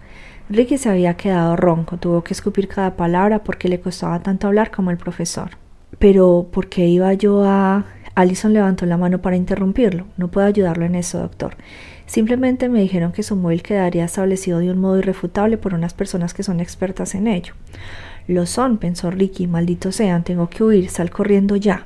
[0.49, 4.71] Ricky se había quedado ronco, tuvo que escupir cada palabra porque le costaba tanto hablar
[4.71, 5.51] como el profesor.
[5.99, 7.85] Pero, ¿por qué iba yo a...?
[8.15, 10.05] Allison levantó la mano para interrumpirlo.
[10.17, 11.55] No puedo ayudarlo en eso, doctor.
[12.05, 16.33] Simplemente me dijeron que su móvil quedaría establecido de un modo irrefutable por unas personas
[16.33, 17.53] que son expertas en ello.
[18.27, 21.85] Lo son, pensó Ricky, maldito sean, tengo que huir, sal corriendo ya.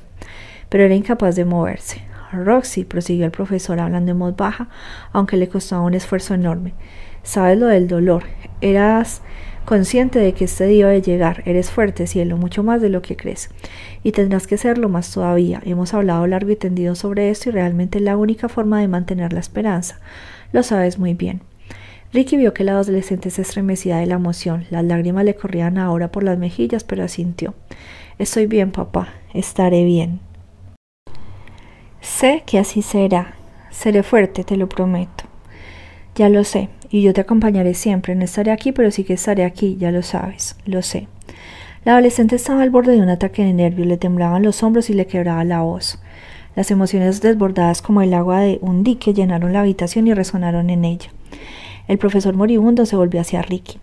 [0.70, 2.02] Pero era incapaz de moverse.
[2.32, 4.68] Roxy, prosiguió el profesor hablando en voz baja,
[5.14, 6.74] aunque le costaba un esfuerzo enorme.
[7.24, 8.24] Sabes lo del dolor.
[8.60, 9.22] Eras
[9.68, 11.44] consciente de que este día de llegar.
[11.46, 13.50] Eres fuerte, cielo, mucho más de lo que crees.
[14.02, 15.62] Y tendrás que serlo más todavía.
[15.66, 19.34] Hemos hablado largo y tendido sobre esto y realmente es la única forma de mantener
[19.34, 20.00] la esperanza.
[20.54, 21.42] Lo sabes muy bien.
[22.14, 24.66] Ricky vio que el adolescente se estremecía de la emoción.
[24.70, 27.54] Las lágrimas le corrían ahora por las mejillas, pero asintió.
[28.20, 29.10] Estoy bien, papá.
[29.34, 30.22] Estaré bien.
[32.00, 33.36] Sé que así será.
[33.70, 35.27] Seré fuerte, te lo prometo.
[36.18, 38.16] Ya lo sé, y yo te acompañaré siempre.
[38.16, 40.56] No estaré aquí, pero sí que estaré aquí, ya lo sabes.
[40.66, 41.08] Lo sé.
[41.86, 44.94] La adolescente estaba al borde de un ataque de nervios, le temblaban los hombros y
[44.94, 46.00] le quebraba la voz.
[46.56, 50.86] Las emociones desbordadas como el agua de un dique llenaron la habitación y resonaron en
[50.86, 51.12] ella.
[51.88, 53.78] El profesor moribundo se volvió hacia Ricky.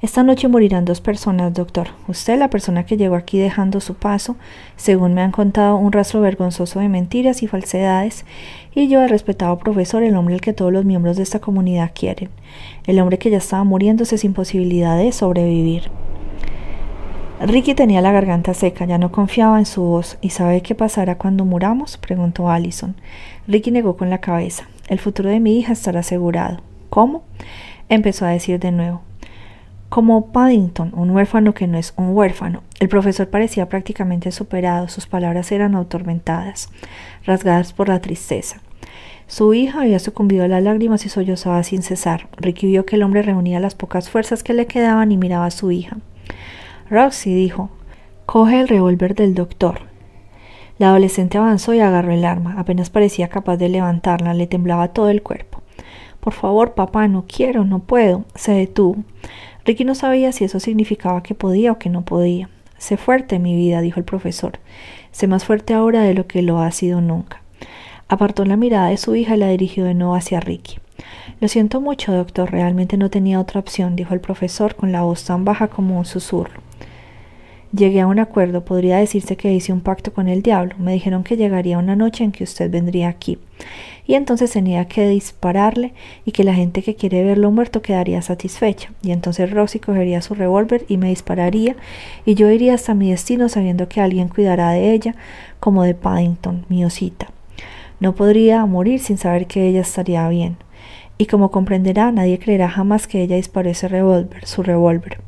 [0.00, 1.88] Esta noche morirán dos personas, doctor.
[2.06, 4.36] Usted, la persona que llegó aquí dejando su paso,
[4.76, 8.24] según me han contado, un rastro vergonzoso de mentiras y falsedades,
[8.76, 11.90] y yo, el respetado profesor, el hombre al que todos los miembros de esta comunidad
[11.92, 12.28] quieren,
[12.86, 15.90] el hombre que ya estaba muriéndose sin posibilidad de sobrevivir.
[17.40, 20.18] Ricky tenía la garganta seca, ya no confiaba en su voz.
[20.20, 21.96] ¿Y sabe qué pasará cuando muramos?
[21.96, 22.96] preguntó Allison.
[23.46, 24.68] Ricky negó con la cabeza.
[24.88, 26.60] El futuro de mi hija estará asegurado.
[26.90, 27.22] ¿Cómo?
[27.88, 29.07] empezó a decir de nuevo.
[29.88, 32.62] Como Paddington, un huérfano que no es un huérfano.
[32.78, 36.68] El profesor parecía prácticamente superado, sus palabras eran atormentadas,
[37.24, 38.60] rasgadas por la tristeza.
[39.26, 42.28] Su hija había sucumbido a las lágrimas y sollozaba sin cesar.
[42.36, 45.50] Ricky vio que el hombre reunía las pocas fuerzas que le quedaban y miraba a
[45.50, 45.96] su hija.
[46.90, 47.70] Roxy dijo,
[48.26, 49.80] coge el revólver del doctor.
[50.78, 52.56] La adolescente avanzó y agarró el arma.
[52.58, 55.62] Apenas parecía capaz de levantarla, le temblaba todo el cuerpo.
[56.20, 58.24] Por favor, papá, no quiero, no puedo.
[58.34, 58.96] Se detuvo.
[59.68, 62.48] Ricky no sabía si eso significaba que podía o que no podía.
[62.78, 64.60] Sé fuerte, mi vida, dijo el profesor.
[65.12, 67.42] Sé más fuerte ahora de lo que lo ha sido nunca.
[68.08, 70.78] Apartó la mirada de su hija y la dirigió de nuevo hacia Ricky.
[71.38, 75.24] Lo siento mucho, doctor, realmente no tenía otra opción, dijo el profesor con la voz
[75.24, 76.62] tan baja como un susurro.
[77.70, 80.76] Llegué a un acuerdo, podría decirse que hice un pacto con el diablo.
[80.78, 83.36] Me dijeron que llegaría una noche en que usted vendría aquí.
[84.08, 85.92] Y entonces tenía que dispararle
[86.24, 88.90] y que la gente que quiere verlo muerto quedaría satisfecha.
[89.02, 91.76] Y entonces Roxy cogería su revólver y me dispararía
[92.24, 95.14] y yo iría hasta mi destino sabiendo que alguien cuidará de ella
[95.60, 97.28] como de Paddington, mi osita.
[98.00, 100.56] No podría morir sin saber que ella estaría bien.
[101.18, 105.20] Y como comprenderá, nadie creerá jamás que ella disparó ese revólver, su revólver.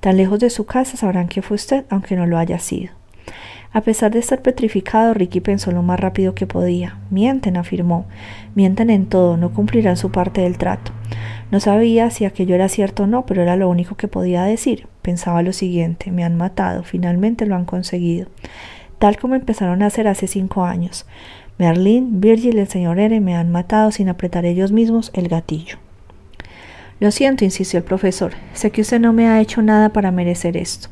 [0.00, 2.94] Tan lejos de su casa sabrán que fue usted, aunque no lo haya sido.
[3.72, 6.98] A pesar de estar petrificado, Ricky pensó lo más rápido que podía.
[7.10, 8.06] Mienten, afirmó.
[8.54, 10.92] Mienten en todo, no cumplirán su parte del trato.
[11.50, 14.86] No sabía si aquello era cierto o no, pero era lo único que podía decir.
[15.02, 18.28] Pensaba lo siguiente, me han matado, finalmente lo han conseguido.
[18.98, 21.04] Tal como empezaron a hacer hace cinco años.
[21.58, 25.78] Merlin, Virgil y el señor R me han matado sin apretar ellos mismos el gatillo.
[27.00, 28.32] Lo siento, insistió el profesor.
[28.52, 30.88] Sé que usted no me ha hecho nada para merecer esto.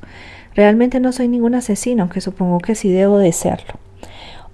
[0.54, 3.74] Realmente no soy ningún asesino, aunque supongo que sí debo de serlo.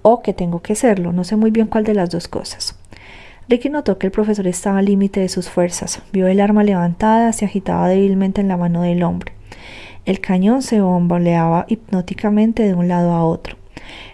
[0.01, 2.79] o que tengo que serlo, no sé muy bien cuál de las dos cosas.
[3.49, 6.01] Ricky notó que el profesor estaba al límite de sus fuerzas.
[6.13, 9.33] Vio el arma levantada, se agitaba débilmente en la mano del hombre.
[10.05, 13.57] El cañón se bomboleaba hipnóticamente de un lado a otro.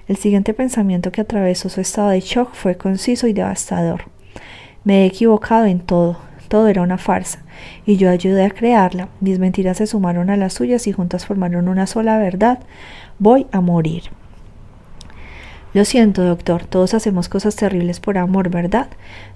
[0.07, 4.05] El siguiente pensamiento que atravesó su estado de shock fue conciso y devastador.
[4.83, 6.17] Me he equivocado en todo.
[6.47, 7.43] Todo era una farsa,
[7.85, 9.09] y yo ayudé a crearla.
[9.19, 12.59] Mis mentiras se sumaron a las suyas y juntas formaron una sola verdad.
[13.19, 14.03] Voy a morir.
[15.73, 18.87] Lo siento, doctor, todos hacemos cosas terribles por amor, ¿verdad?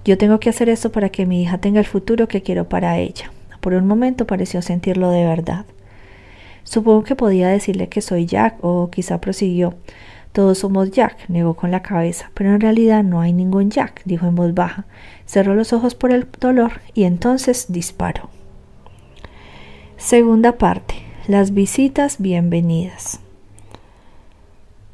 [0.06, 2.96] Yo tengo que hacer esto para que mi hija tenga el futuro que quiero para
[2.96, 3.30] ella.
[3.60, 5.66] Por un momento pareció sentirlo de verdad.
[6.64, 9.74] Supongo que podía decirle que soy Jack, o quizá prosiguió.
[10.32, 14.26] Todos somos Jack, negó con la cabeza, pero en realidad no hay ningún Jack, dijo
[14.26, 14.86] en voz baja.
[15.26, 18.30] Cerró los ojos por el dolor y entonces disparó.
[19.96, 20.94] Segunda parte.
[21.26, 23.20] Las visitas bienvenidas.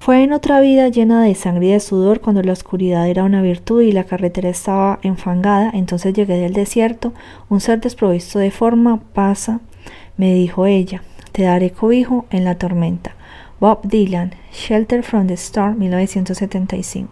[0.00, 3.42] Fue en otra vida llena de sangre y de sudor cuando la oscuridad era una
[3.42, 5.70] virtud y la carretera estaba enfangada.
[5.74, 7.12] Entonces llegué del desierto,
[7.48, 9.60] un ser desprovisto de forma pasa,
[10.16, 13.16] me dijo ella, te daré cobijo en la tormenta.
[13.58, 17.08] Bob Dylan, Shelter from the Storm, 1975.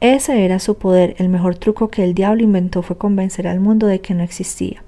[0.00, 3.86] Ese era su poder, el mejor truco que el diablo inventó fue convencer al mundo
[3.86, 4.82] de que no existía.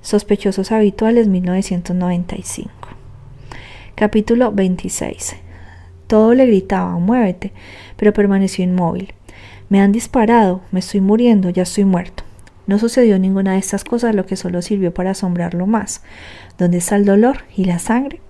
[0.00, 2.72] Sospechosos habituales, 1995.
[3.94, 5.36] Capítulo 26.
[6.08, 7.52] Todo le gritaba, muévete,
[7.96, 9.14] pero permaneció inmóvil.
[9.68, 12.24] Me han disparado, me estoy muriendo, ya estoy muerto.
[12.66, 16.02] No sucedió ninguna de estas cosas, lo que solo sirvió para asombrarlo más.
[16.58, 18.20] ¿Dónde está el dolor y la sangre?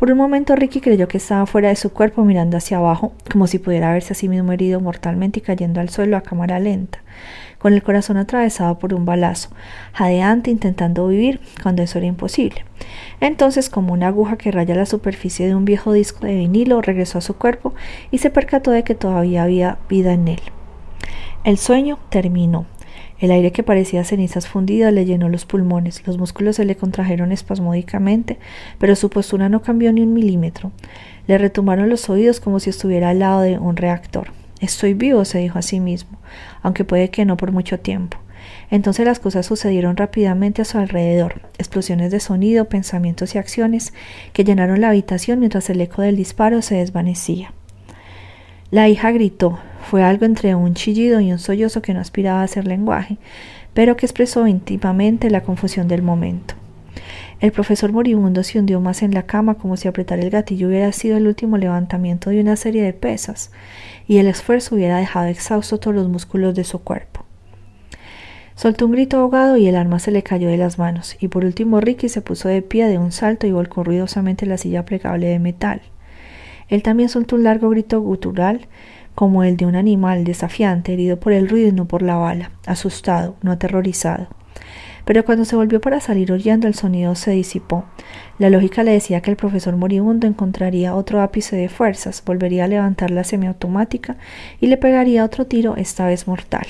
[0.00, 3.46] Por un momento Ricky creyó que estaba fuera de su cuerpo mirando hacia abajo, como
[3.46, 7.00] si pudiera verse a sí mismo herido mortalmente y cayendo al suelo a cámara lenta
[7.58, 9.50] con el corazón atravesado por un balazo,
[9.92, 12.64] jadeante intentando vivir cuando eso era imposible.
[13.20, 17.18] Entonces, como una aguja que raya la superficie de un viejo disco de vinilo, regresó
[17.18, 17.74] a su cuerpo
[18.10, 20.40] y se percató de que todavía había vida en él.
[21.44, 22.64] El sueño terminó.
[23.20, 27.32] El aire que parecía cenizas fundidas le llenó los pulmones, los músculos se le contrajeron
[27.32, 28.38] espasmódicamente,
[28.78, 30.72] pero su postura no cambió ni un milímetro.
[31.26, 34.32] Le retumbaron los oídos como si estuviera al lado de un reactor.
[34.60, 36.18] Estoy vivo, se dijo a sí mismo,
[36.62, 38.16] aunque puede que no por mucho tiempo.
[38.70, 43.92] Entonces las cosas sucedieron rápidamente a su alrededor, explosiones de sonido, pensamientos y acciones
[44.32, 47.52] que llenaron la habitación mientras el eco del disparo se desvanecía.
[48.70, 49.58] La hija gritó,
[49.90, 53.18] fue algo entre un chillido y un sollozo que no aspiraba a ser lenguaje,
[53.74, 56.54] pero que expresó íntimamente la confusión del momento.
[57.40, 60.92] El profesor moribundo se hundió más en la cama como si apretar el gatillo hubiera
[60.92, 63.50] sido el último levantamiento de una serie de pesas
[64.06, 67.24] y el esfuerzo hubiera dejado exhausto todos los músculos de su cuerpo.
[68.54, 71.44] Soltó un grito ahogado y el arma se le cayó de las manos, y por
[71.44, 75.26] último Ricky se puso de pie de un salto y volcó ruidosamente la silla plegable
[75.26, 75.80] de metal.
[76.70, 78.68] Él también soltó un largo grito gutural,
[79.14, 82.52] como el de un animal desafiante, herido por el ruido y no por la bala,
[82.64, 84.28] asustado, no aterrorizado.
[85.04, 87.84] Pero cuando se volvió para salir oyendo el sonido se disipó.
[88.38, 92.68] La lógica le decía que el profesor moribundo encontraría otro ápice de fuerzas, volvería a
[92.68, 94.16] levantar la semiautomática
[94.60, 96.66] y le pegaría otro tiro, esta vez mortal.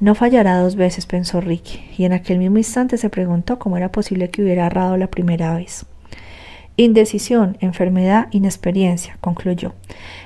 [0.00, 3.92] No fallará dos veces, pensó Ricky, y en aquel mismo instante se preguntó cómo era
[3.92, 5.86] posible que hubiera errado la primera vez.
[6.76, 9.74] Indecisión, enfermedad, inexperiencia, concluyó.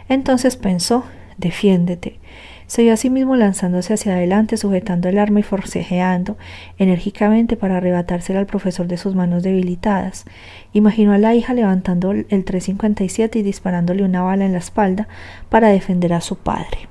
[0.09, 1.04] Entonces pensó,
[1.37, 2.18] defiéndete.
[2.66, 6.38] Se vio a sí mismo lanzándose hacia adelante, sujetando el arma y forcejeando
[6.78, 10.24] enérgicamente para arrebatársela al profesor de sus manos debilitadas.
[10.72, 15.09] Imaginó a la hija levantando el 357 y disparándole una bala en la espalda
[15.50, 16.88] para defender a su padre.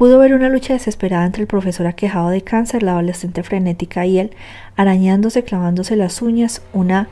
[0.00, 4.18] Pudo ver una lucha desesperada entre el profesor aquejado de cáncer, la adolescente frenética y
[4.18, 4.30] él,
[4.74, 7.08] arañándose, clavándose las uñas, una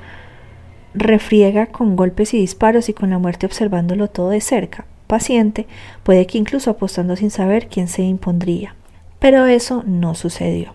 [0.94, 5.66] refriega con golpes y disparos y con la muerte observándolo todo de cerca paciente,
[6.04, 8.76] puede que incluso apostando sin saber quién se impondría.
[9.18, 10.74] Pero eso no sucedió.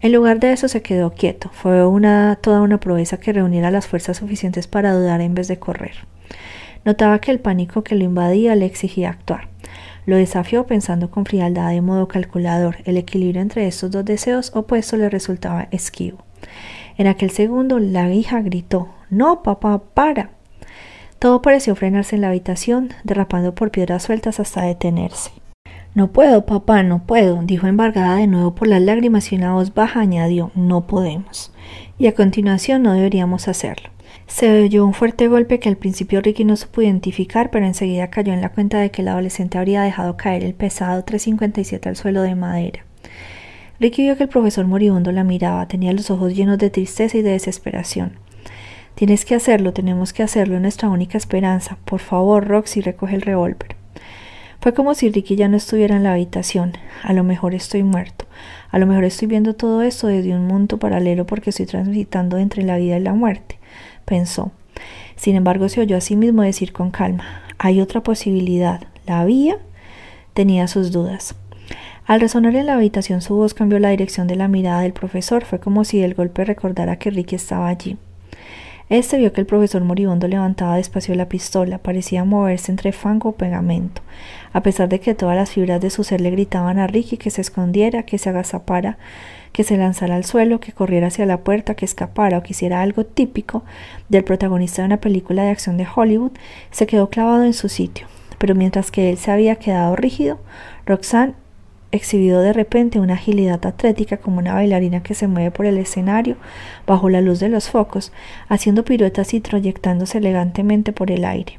[0.00, 1.50] En lugar de eso se quedó quieto.
[1.52, 5.60] Fue una, toda una proeza que reuniera las fuerzas suficientes para dudar en vez de
[5.60, 5.92] correr.
[6.84, 9.48] Notaba que el pánico que lo invadía le exigía actuar.
[10.06, 12.78] Lo desafió pensando con frialdad de modo calculador.
[12.86, 16.24] El equilibrio entre estos dos deseos opuestos le resultaba esquivo.
[17.00, 20.32] En aquel segundo la hija gritó No, papá, para.
[21.18, 25.30] Todo pareció frenarse en la habitación, derrapando por piedras sueltas hasta detenerse.
[25.94, 29.72] No puedo, papá, no puedo, dijo embargada de nuevo por las lágrimas y una voz
[29.72, 31.54] baja añadió No podemos.
[31.96, 33.88] Y a continuación no deberíamos hacerlo.
[34.26, 38.34] Se oyó un fuerte golpe que al principio Ricky no supo identificar, pero enseguida cayó
[38.34, 42.20] en la cuenta de que el adolescente habría dejado caer el pesado 357 al suelo
[42.20, 42.84] de madera.
[43.80, 47.22] Ricky vio que el profesor moribundo la miraba, tenía los ojos llenos de tristeza y
[47.22, 48.12] de desesperación.
[48.94, 51.78] Tienes que hacerlo, tenemos que hacerlo, es nuestra única esperanza.
[51.86, 53.76] Por favor, Roxy, recoge el revólver.
[54.60, 56.72] Fue como si Ricky ya no estuviera en la habitación.
[57.02, 58.26] A lo mejor estoy muerto.
[58.70, 62.62] A lo mejor estoy viendo todo esto desde un mundo paralelo porque estoy transitando entre
[62.64, 63.58] la vida y la muerte,
[64.04, 64.52] pensó.
[65.16, 67.24] Sin embargo, se oyó a sí mismo decir con calma,
[67.56, 68.82] hay otra posibilidad.
[69.06, 69.56] ¿La había?
[70.34, 71.34] Tenía sus dudas.
[72.10, 75.44] Al resonar en la habitación su voz cambió la dirección de la mirada del profesor.
[75.44, 77.98] Fue como si el golpe recordara que Ricky estaba allí.
[78.88, 83.36] Este vio que el profesor moribundo levantaba despacio la pistola, parecía moverse entre fango o
[83.36, 84.02] pegamento,
[84.52, 87.30] a pesar de que todas las fibras de su ser le gritaban a Ricky que
[87.30, 88.98] se escondiera, que se agazapara,
[89.52, 92.82] que se lanzara al suelo, que corriera hacia la puerta, que escapara o que hiciera
[92.82, 93.62] algo típico
[94.08, 96.32] del protagonista de una película de acción de Hollywood,
[96.72, 98.08] se quedó clavado en su sitio.
[98.38, 100.40] Pero mientras que él se había quedado rígido,
[100.86, 101.34] Roxanne
[101.92, 106.36] exhibido de repente una agilidad atlética como una bailarina que se mueve por el escenario
[106.86, 108.12] bajo la luz de los focos,
[108.48, 111.58] haciendo piruetas y proyectándose elegantemente por el aire.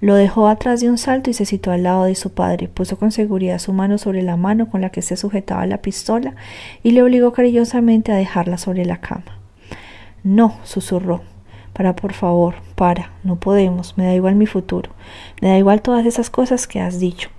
[0.00, 2.98] Lo dejó atrás de un salto y se situó al lado de su padre, puso
[2.98, 6.34] con seguridad su mano sobre la mano con la que se sujetaba la pistola
[6.82, 9.38] y le obligó cariñosamente a dejarla sobre la cama.
[10.24, 11.22] No, susurró.
[11.72, 14.90] Para, por favor, para, no podemos, me da igual mi futuro,
[15.40, 17.30] me da igual todas esas cosas que has dicho.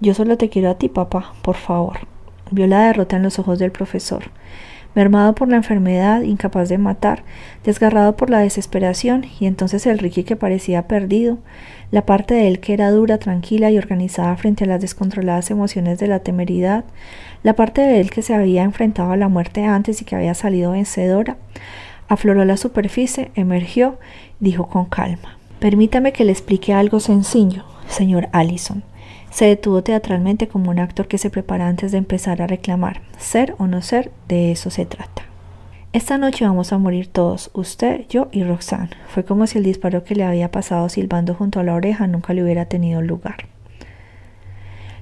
[0.00, 1.98] Yo solo te quiero a ti, papá, por favor.
[2.50, 4.24] Vio la derrota en los ojos del profesor.
[4.94, 7.24] Mermado por la enfermedad, incapaz de matar,
[7.64, 11.38] desgarrado por la desesperación, y entonces el Ricky que parecía perdido,
[11.90, 15.98] la parte de él que era dura, tranquila y organizada frente a las descontroladas emociones
[15.98, 16.84] de la temeridad,
[17.42, 20.34] la parte de él que se había enfrentado a la muerte antes y que había
[20.34, 21.38] salido vencedora,
[22.12, 23.98] afloró la superficie, emergió,
[24.38, 25.38] dijo con calma.
[25.60, 28.82] Permítame que le explique algo sencillo, señor Allison.
[29.30, 33.00] Se detuvo teatralmente como un actor que se prepara antes de empezar a reclamar.
[33.16, 35.22] Ser o no ser, de eso se trata.
[35.94, 38.90] Esta noche vamos a morir todos, usted, yo y Roxanne.
[39.08, 42.34] Fue como si el disparo que le había pasado silbando junto a la oreja nunca
[42.34, 43.46] le hubiera tenido lugar.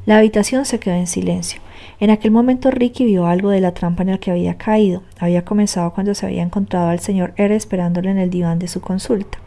[0.07, 1.61] La habitación se quedó en silencio.
[2.01, 5.03] En aquel momento Ricky vio algo de la trampa en la que había caído.
[5.18, 8.80] Había comenzado cuando se había encontrado al señor R esperándole en el diván de su
[8.80, 9.38] consulta.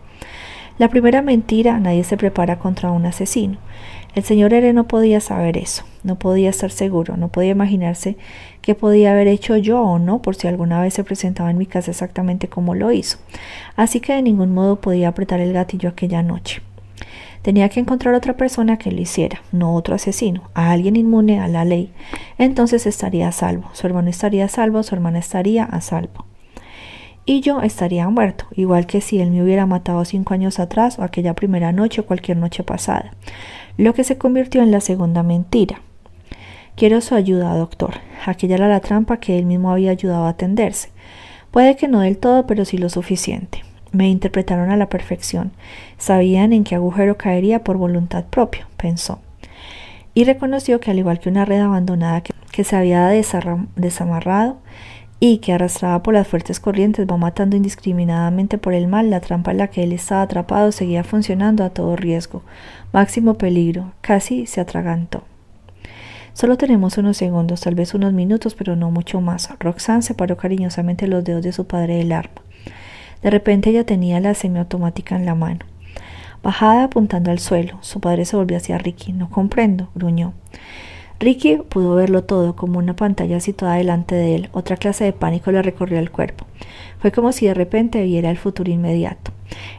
[0.78, 3.58] La primera mentira, nadie se prepara contra un asesino.
[4.16, 8.16] El señor R no podía saber eso, no podía estar seguro, no podía imaginarse
[8.62, 11.66] qué podía haber hecho yo o no por si alguna vez se presentaba en mi
[11.66, 13.18] casa exactamente como lo hizo.
[13.76, 16.62] Así que de ningún modo podía apretar el gatillo aquella noche.
[17.44, 21.48] Tenía que encontrar otra persona que lo hiciera, no otro asesino, a alguien inmune a
[21.48, 21.94] la ley.
[22.40, 26.26] Entonces estaría a salvo, su hermano estaría a salvo, su hermana estaría a salvo.
[27.26, 31.04] Y yo estaría muerto, igual que si él me hubiera matado cinco años atrás o
[31.04, 33.12] aquella primera noche o cualquier noche pasada
[33.78, 35.82] lo que se convirtió en la segunda mentira.
[36.76, 37.96] Quiero su ayuda, doctor.
[38.26, 40.90] Aquella era la trampa que él mismo había ayudado a tenderse.
[41.52, 43.64] Puede que no del todo, pero sí lo suficiente.
[43.94, 45.52] Me interpretaron a la perfección.
[45.98, 49.20] Sabían en qué agujero caería por voluntad propia, pensó.
[50.14, 54.58] Y reconoció que al igual que una red abandonada que, se había desamarrado,
[55.20, 59.52] y que arrastrada por las fuertes corrientes va matando indiscriminadamente por el mal, la trampa
[59.52, 62.42] en la que él estaba atrapado seguía funcionando a todo riesgo,
[62.92, 65.24] máximo peligro, casi se atragantó.
[66.34, 69.50] Solo tenemos unos segundos, tal vez unos minutos, pero no mucho más.
[69.60, 72.42] Roxanne separó cariñosamente los dedos de su padre del arma.
[73.24, 75.60] De repente ella tenía la semiautomática en la mano.
[76.44, 79.14] Bajada apuntando al suelo, su padre se volvió hacia Ricky.
[79.14, 80.34] No comprendo, gruñó.
[81.20, 84.50] Ricky pudo verlo todo como una pantalla situada delante de él.
[84.52, 86.46] Otra clase de pánico le recorrió el cuerpo.
[87.04, 89.34] Fue como si de repente viera el futuro inmediato.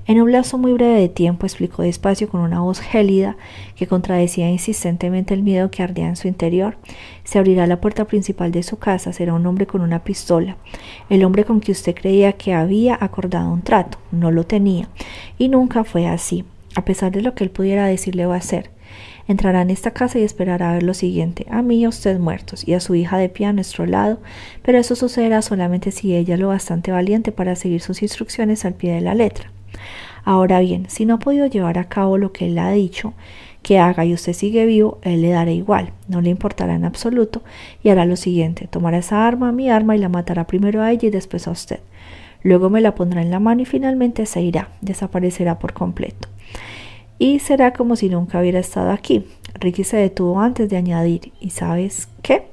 [0.06, 3.38] En un lazo muy breve de tiempo explicó despacio con una voz gélida
[3.76, 6.76] que contradecía insistentemente el miedo que ardía en su interior.
[7.24, 10.58] Se abrirá la puerta principal de su casa, será un hombre con una pistola,
[11.08, 13.96] el hombre con que usted creía que había acordado un trato.
[14.12, 14.90] No lo tenía,
[15.38, 16.44] y nunca fue así,
[16.74, 18.68] a pesar de lo que él pudiera decirle o hacer.
[19.26, 22.18] Entrará en esta casa y esperará a ver lo siguiente, a mí y a usted
[22.18, 24.18] muertos, y a su hija de pie a nuestro lado,
[24.62, 28.74] pero eso sucederá solamente si ella es lo bastante valiente para seguir sus instrucciones al
[28.74, 29.50] pie de la letra.
[30.24, 33.14] Ahora bien, si no ha podido llevar a cabo lo que él ha dicho
[33.62, 37.42] que haga y usted sigue vivo, él le dará igual, no le importará en absoluto
[37.82, 41.08] y hará lo siguiente, tomará esa arma, mi arma, y la matará primero a ella
[41.08, 41.80] y después a usted.
[42.42, 46.28] Luego me la pondrá en la mano y finalmente se irá, desaparecerá por completo
[47.18, 49.26] y será como si nunca hubiera estado aquí.
[49.54, 52.46] Ricky se detuvo antes de añadir, ¿y sabes qué?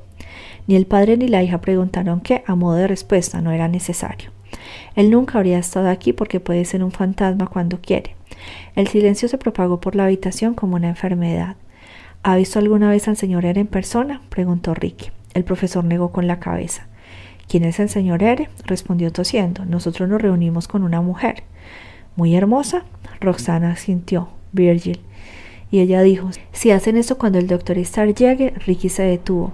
[0.67, 4.31] Ni el padre ni la hija preguntaron qué, a modo de respuesta no era necesario.
[4.95, 8.15] Él nunca habría estado aquí porque puede ser un fantasma cuando quiere.
[8.75, 11.55] El silencio se propagó por la habitación como una enfermedad.
[12.23, 14.21] ¿Ha visto alguna vez al señor R en persona?
[14.29, 15.09] preguntó Ricky.
[15.33, 16.87] El profesor negó con la cabeza.
[17.47, 18.49] ¿Quién es el señor R?
[18.65, 19.65] respondió tosiendo.
[19.65, 21.43] Nosotros nos reunimos con una mujer.
[22.15, 22.83] Muy hermosa.
[23.19, 24.29] Roxana sintió.
[24.51, 24.99] Virgil.
[25.71, 29.53] Y ella dijo, si hacen eso cuando el doctor Starr llegue, Ricky se detuvo.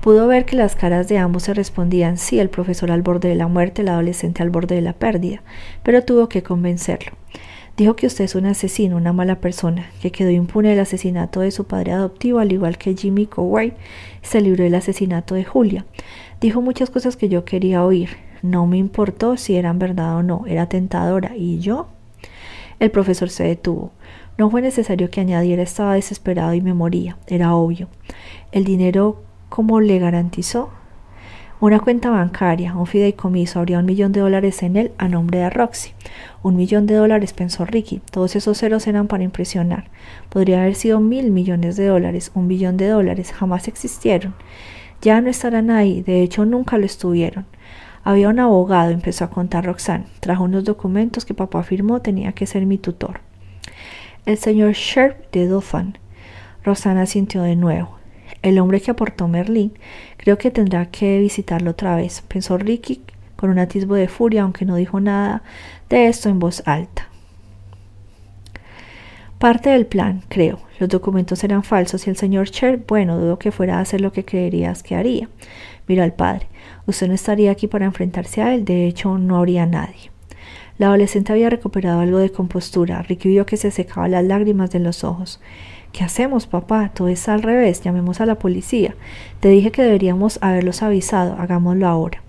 [0.00, 3.34] Pudo ver que las caras de ambos se respondían sí, el profesor al borde de
[3.34, 5.42] la muerte, el adolescente al borde de la pérdida,
[5.82, 7.12] pero tuvo que convencerlo.
[7.76, 11.50] Dijo que usted es un asesino, una mala persona, que quedó impune del asesinato de
[11.50, 13.74] su padre adoptivo, al igual que Jimmy Coway
[14.22, 15.84] se libró del asesinato de Julia.
[16.40, 18.10] Dijo muchas cosas que yo quería oír.
[18.42, 21.36] No me importó si eran verdad o no, era tentadora.
[21.36, 21.88] ¿Y yo?
[22.78, 23.92] El profesor se detuvo.
[24.40, 27.88] No fue necesario que añadiera estaba desesperado y me moría, era obvio.
[28.52, 29.20] El dinero,
[29.50, 30.70] ¿cómo le garantizó?
[31.60, 35.50] Una cuenta bancaria, un fideicomiso, habría un millón de dólares en él a nombre de
[35.50, 35.90] Roxy.
[36.42, 38.00] Un millón de dólares, pensó Ricky.
[38.10, 39.90] Todos esos ceros eran para impresionar.
[40.30, 44.34] Podría haber sido mil millones de dólares, un billón de dólares, jamás existieron.
[45.02, 47.44] Ya no estarán ahí, de hecho nunca lo estuvieron.
[48.04, 50.06] Había un abogado, empezó a contar Roxanne.
[50.20, 53.20] Trajo unos documentos que papá firmó, tenía que ser mi tutor.
[54.26, 55.96] El señor Sherp de Dauphin.
[56.62, 57.98] Roxana sintió de nuevo.
[58.42, 59.72] El hombre que aportó Merlín,
[60.18, 63.02] creo que tendrá que visitarlo otra vez, pensó Ricky
[63.36, 65.42] con un atisbo de furia, aunque no dijo nada
[65.88, 67.08] de esto en voz alta.
[69.38, 70.58] Parte del plan, creo.
[70.78, 74.12] Los documentos eran falsos y el señor Cher, bueno, dudo que fuera a hacer lo
[74.12, 75.30] que creerías que haría.
[75.86, 76.46] Miró al padre.
[76.86, 80.09] Usted no estaría aquí para enfrentarse a él, de hecho no habría nadie.
[80.80, 83.02] La adolescente había recuperado algo de compostura.
[83.02, 85.38] Ricky vio que se secaba las lágrimas de los ojos.
[85.92, 86.90] ¿Qué hacemos, papá?
[86.94, 87.82] Todo es al revés.
[87.82, 88.94] Llamemos a la policía.
[89.40, 91.36] Te dije que deberíamos haberlos avisado.
[91.38, 92.22] Hagámoslo ahora.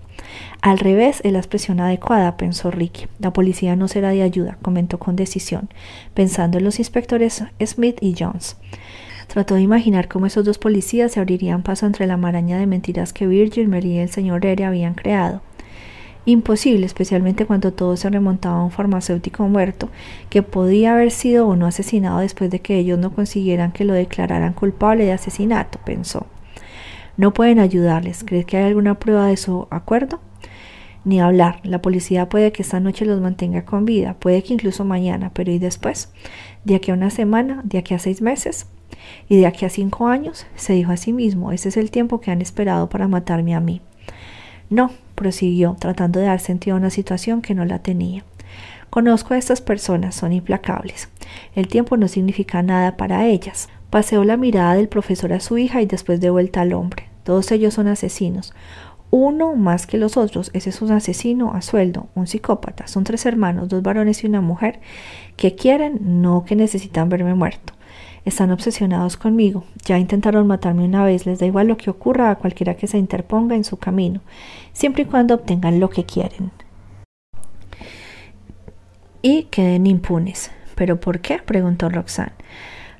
[0.60, 3.06] Al revés es la expresión adecuada, pensó Ricky.
[3.20, 5.70] La policía no será de ayuda, comentó con decisión,
[6.12, 8.58] pensando en los inspectores Smith y Jones.
[9.28, 13.14] Trató de imaginar cómo esos dos policías se abrirían paso entre la maraña de mentiras
[13.14, 15.40] que Virgil, Mary y el señor Ere habían creado.
[16.24, 19.88] Imposible, especialmente cuando todo se remontaba a un farmacéutico muerto,
[20.30, 23.92] que podía haber sido o no asesinado después de que ellos no consiguieran que lo
[23.92, 26.26] declararan culpable de asesinato, pensó.
[27.16, 28.24] No pueden ayudarles.
[28.24, 30.20] ¿Crees que hay alguna prueba de su acuerdo?
[31.04, 31.60] Ni hablar.
[31.64, 35.50] La policía puede que esta noche los mantenga con vida, puede que incluso mañana, pero
[35.50, 36.12] ¿y después?
[36.64, 37.60] ¿De aquí a una semana?
[37.64, 38.68] ¿De aquí a seis meses?
[39.28, 40.46] ¿Y de aquí a cinco años?
[40.54, 43.60] Se dijo a sí mismo, ese es el tiempo que han esperado para matarme a
[43.60, 43.82] mí.
[44.72, 48.24] No, prosiguió, tratando de dar sentido a una situación que no la tenía.
[48.88, 51.10] Conozco a estas personas, son implacables.
[51.54, 53.68] El tiempo no significa nada para ellas.
[53.90, 57.10] Paseó la mirada del profesor a su hija y después de vuelta al hombre.
[57.22, 58.54] Todos ellos son asesinos.
[59.10, 60.50] Uno más que los otros.
[60.54, 62.86] Ese es un asesino a sueldo, un psicópata.
[62.86, 64.80] Son tres hermanos, dos varones y una mujer,
[65.36, 67.74] que quieren, no que necesitan verme muerto.
[68.24, 69.64] Están obsesionados conmigo.
[69.84, 72.98] Ya intentaron matarme una vez, les da igual lo que ocurra a cualquiera que se
[72.98, 74.20] interponga en su camino,
[74.72, 76.52] siempre y cuando obtengan lo que quieren.
[79.22, 80.50] Y queden impunes.
[80.74, 81.38] ¿Pero por qué?
[81.38, 82.32] preguntó Roxanne.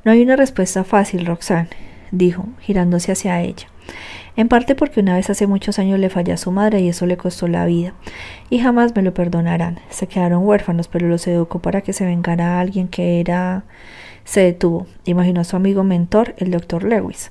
[0.04, 1.70] No hay una respuesta fácil, Roxanne,
[2.10, 3.68] dijo, girándose hacia ella.
[4.36, 7.06] En parte porque una vez hace muchos años le falló a su madre y eso
[7.06, 7.92] le costó la vida.
[8.50, 9.80] Y jamás me lo perdonarán.
[9.90, 13.64] Se quedaron huérfanos, pero los educó para que se vengara a alguien que era
[14.24, 14.86] se detuvo.
[15.04, 17.30] Imaginó a su amigo mentor, el doctor Lewis.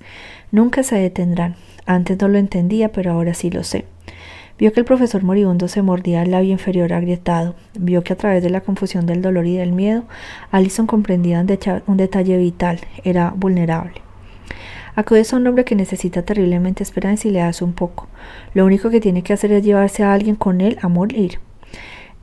[0.51, 1.55] Nunca se detendrán.
[1.85, 3.85] Antes no lo entendía, pero ahora sí lo sé.
[4.61, 7.55] Vio que el profesor moribundo se mordía el labio inferior agrietado.
[7.79, 10.03] Vio que a través de la confusión del dolor y del miedo,
[10.51, 11.43] Allison comprendía
[11.87, 12.79] un, detalle vital.
[13.03, 14.01] Era vulnerable.
[14.93, 18.07] Acudes a un hombre que necesita terriblemente esperanza y le das un poco.
[18.53, 21.39] Lo único que tiene que hacer es llevarse a alguien con él a morir.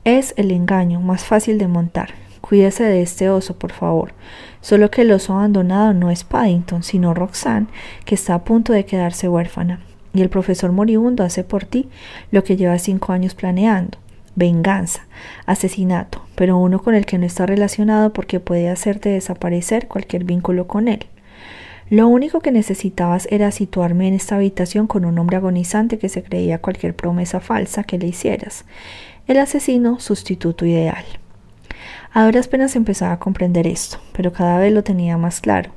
[0.05, 2.13] Es el engaño más fácil de montar.
[2.49, 4.13] Cuídese de este oso, por favor.
[4.59, 7.67] Solo que el oso abandonado no es Paddington, sino Roxanne,
[8.05, 9.81] que está a punto de quedarse huérfana.
[10.15, 11.89] Y el profesor moribundo hace por ti
[12.31, 13.99] lo que lleva cinco años planeando.
[14.33, 15.05] Venganza,
[15.45, 20.65] asesinato, pero uno con el que no está relacionado porque puede hacerte desaparecer cualquier vínculo
[20.65, 21.05] con él.
[21.91, 26.23] Lo único que necesitabas era situarme en esta habitación con un hombre agonizante que se
[26.23, 28.65] creía cualquier promesa falsa que le hicieras.
[29.27, 31.05] El asesino sustituto ideal.
[32.11, 35.71] A duras penas empezaba a comprender esto, pero cada vez lo tenía más claro.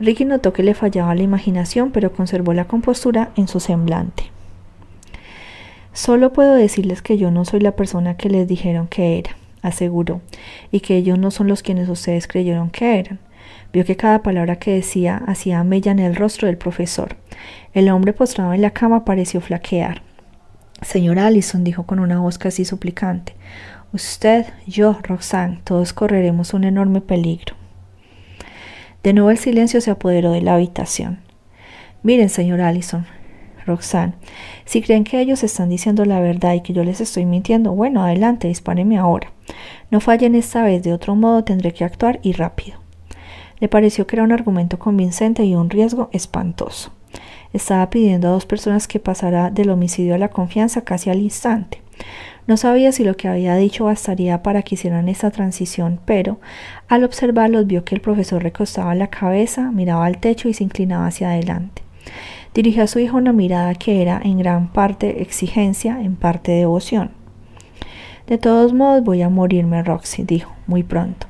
[0.00, 4.24] Ricky notó que le fallaba la imaginación, pero conservó la compostura en su semblante.
[5.92, 10.22] Solo puedo decirles que yo no soy la persona que les dijeron que era, aseguró,
[10.72, 13.20] y que ellos no son los quienes ustedes creyeron que eran.
[13.72, 17.16] Vio que cada palabra que decía hacía mella en el rostro del profesor.
[17.74, 20.02] El hombre postrado en la cama pareció flaquear.
[20.82, 23.34] Señor Allison, dijo con una voz casi suplicante,
[23.94, 27.54] Usted, yo, Roxanne, todos correremos un enorme peligro.
[29.04, 31.20] De nuevo el silencio se apoderó de la habitación.
[32.02, 33.06] Miren, señor Allison.
[33.64, 34.14] Roxanne.
[34.64, 38.02] Si creen que ellos están diciendo la verdad y que yo les estoy mintiendo, bueno,
[38.02, 39.30] adelante, dispáreme ahora.
[39.92, 42.80] No fallen esta vez, de otro modo tendré que actuar y rápido.
[43.60, 46.90] Le pareció que era un argumento convincente y un riesgo espantoso.
[47.52, 51.84] Estaba pidiendo a dos personas que pasara del homicidio a la confianza casi al instante.
[52.46, 56.38] No sabía si lo que había dicho bastaría para que hicieran esa transición, pero
[56.88, 61.06] al observarlos vio que el profesor recostaba la cabeza, miraba al techo y se inclinaba
[61.06, 61.82] hacia adelante.
[62.52, 67.10] Dirigió a su hijo una mirada que era en gran parte exigencia, en parte devoción.
[68.26, 71.26] De todos modos voy a morirme, Roxy, dijo, muy pronto.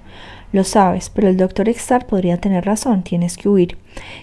[0.55, 3.76] Lo sabes, pero el doctor Extar podría tener razón, tienes que huir.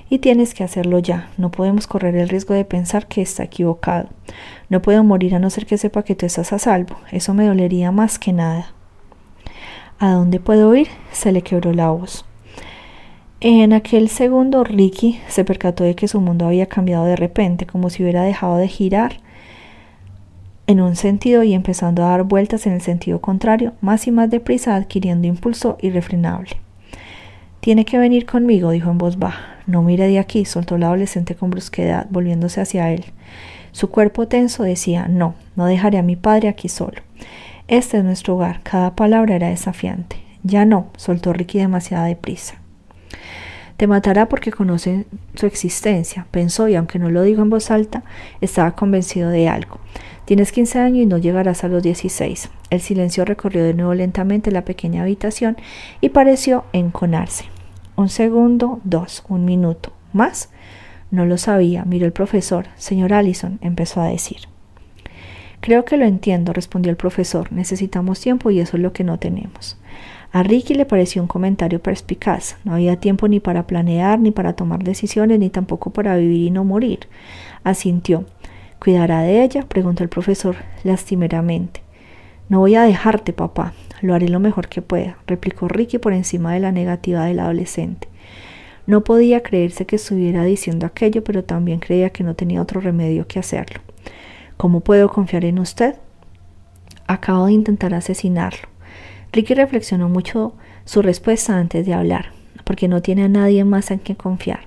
[0.09, 1.29] Y tienes que hacerlo ya.
[1.37, 4.07] No podemos correr el riesgo de pensar que está equivocado.
[4.69, 6.95] No puedo morir a no ser que sepa que tú estás a salvo.
[7.11, 8.71] Eso me dolería más que nada.
[9.99, 10.87] ¿A dónde puedo ir?
[11.11, 12.23] Se le quebró la voz.
[13.41, 17.89] En aquel segundo Ricky se percató de que su mundo había cambiado de repente, como
[17.89, 19.19] si hubiera dejado de girar
[20.71, 24.29] en un sentido y empezando a dar vueltas en el sentido contrario, más y más
[24.29, 26.51] deprisa adquiriendo impulso irrefrenable.
[27.59, 29.57] Tiene que venir conmigo, dijo en voz baja.
[29.67, 33.05] No mire de aquí, soltó la adolescente con brusquedad, volviéndose hacia él.
[33.71, 37.01] Su cuerpo tenso decía No, no dejaré a mi padre aquí solo.
[37.67, 38.61] Este es nuestro hogar.
[38.63, 40.17] Cada palabra era desafiante.
[40.43, 42.55] Ya no, soltó Ricky demasiada deprisa.
[43.77, 45.05] Te matará porque conoce
[45.35, 48.03] su existencia, pensó y aunque no lo dijo en voz alta,
[48.39, 49.79] estaba convencido de algo.
[50.31, 52.49] Tienes 15 años y no llegarás a los 16.
[52.69, 55.57] El silencio recorrió de nuevo lentamente la pequeña habitación
[55.99, 57.43] y pareció enconarse.
[57.97, 59.91] Un segundo, dos, un minuto.
[60.13, 60.49] ¿Más?
[61.11, 62.67] No lo sabía, miró el profesor.
[62.77, 64.37] Señor Allison, empezó a decir.
[65.59, 67.51] Creo que lo entiendo, respondió el profesor.
[67.51, 69.77] Necesitamos tiempo y eso es lo que no tenemos.
[70.31, 72.55] A Ricky le pareció un comentario perspicaz.
[72.63, 76.51] No había tiempo ni para planear, ni para tomar decisiones, ni tampoco para vivir y
[76.51, 77.09] no morir.
[77.65, 78.23] Asintió.
[78.81, 79.61] ¿Cuidará de ella?
[79.67, 81.83] preguntó el profesor lastimeramente.
[82.49, 83.73] No voy a dejarte, papá.
[84.01, 88.07] Lo haré lo mejor que pueda, replicó Ricky por encima de la negativa del adolescente.
[88.87, 93.27] No podía creerse que estuviera diciendo aquello, pero también creía que no tenía otro remedio
[93.27, 93.81] que hacerlo.
[94.57, 95.97] ¿Cómo puedo confiar en usted?
[97.05, 98.67] Acabo de intentar asesinarlo.
[99.31, 100.55] Ricky reflexionó mucho
[100.85, 102.31] su respuesta antes de hablar,
[102.63, 104.61] porque no tiene a nadie más en quien confiar,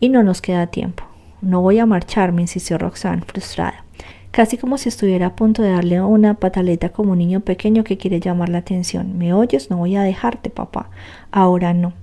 [0.00, 1.09] y no nos queda tiempo.
[1.42, 3.84] No voy a marcharme, insistió Roxanne, frustrada,
[4.30, 7.96] casi como si estuviera a punto de darle una pataleta como un niño pequeño que
[7.96, 9.16] quiere llamar la atención.
[9.16, 9.70] ¿Me oyes?
[9.70, 10.90] No voy a dejarte, papá.
[11.30, 11.94] Ahora no.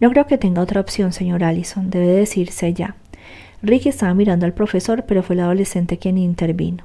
[0.00, 1.88] No creo que tenga otra opción, señor Allison.
[1.88, 2.96] Debe decirse ya.
[3.62, 6.84] Ricky estaba mirando al profesor, pero fue el adolescente quien intervino.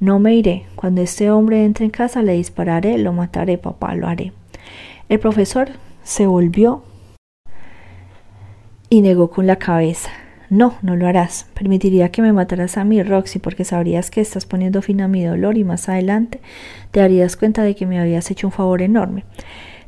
[0.00, 0.66] No me iré.
[0.76, 4.32] Cuando este hombre entre en casa le dispararé, lo mataré, papá, lo haré.
[5.08, 5.70] El profesor
[6.02, 6.84] se volvió
[8.90, 10.10] y negó con la cabeza.
[10.50, 11.46] No, no lo harás.
[11.54, 15.24] Permitiría que me mataras a mí, Roxy, porque sabrías que estás poniendo fin a mi
[15.24, 16.40] dolor y más adelante
[16.90, 19.24] te darías cuenta de que me habías hecho un favor enorme.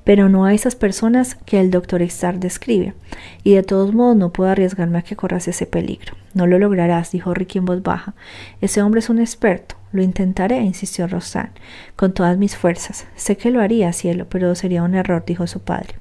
[0.05, 2.95] Pero no a esas personas que el doctor Starr describe,
[3.43, 6.15] y de todos modos no puedo arriesgarme a que corras ese peligro.
[6.35, 8.15] No lo lograrás, dijo Ricky en voz baja.
[8.61, 9.77] Ese hombre es un experto.
[9.93, 11.51] Lo intentaré, insistió Rosanne,
[11.97, 13.07] con todas mis fuerzas.
[13.17, 15.95] Sé que lo haría, cielo, pero sería un error, dijo su padre.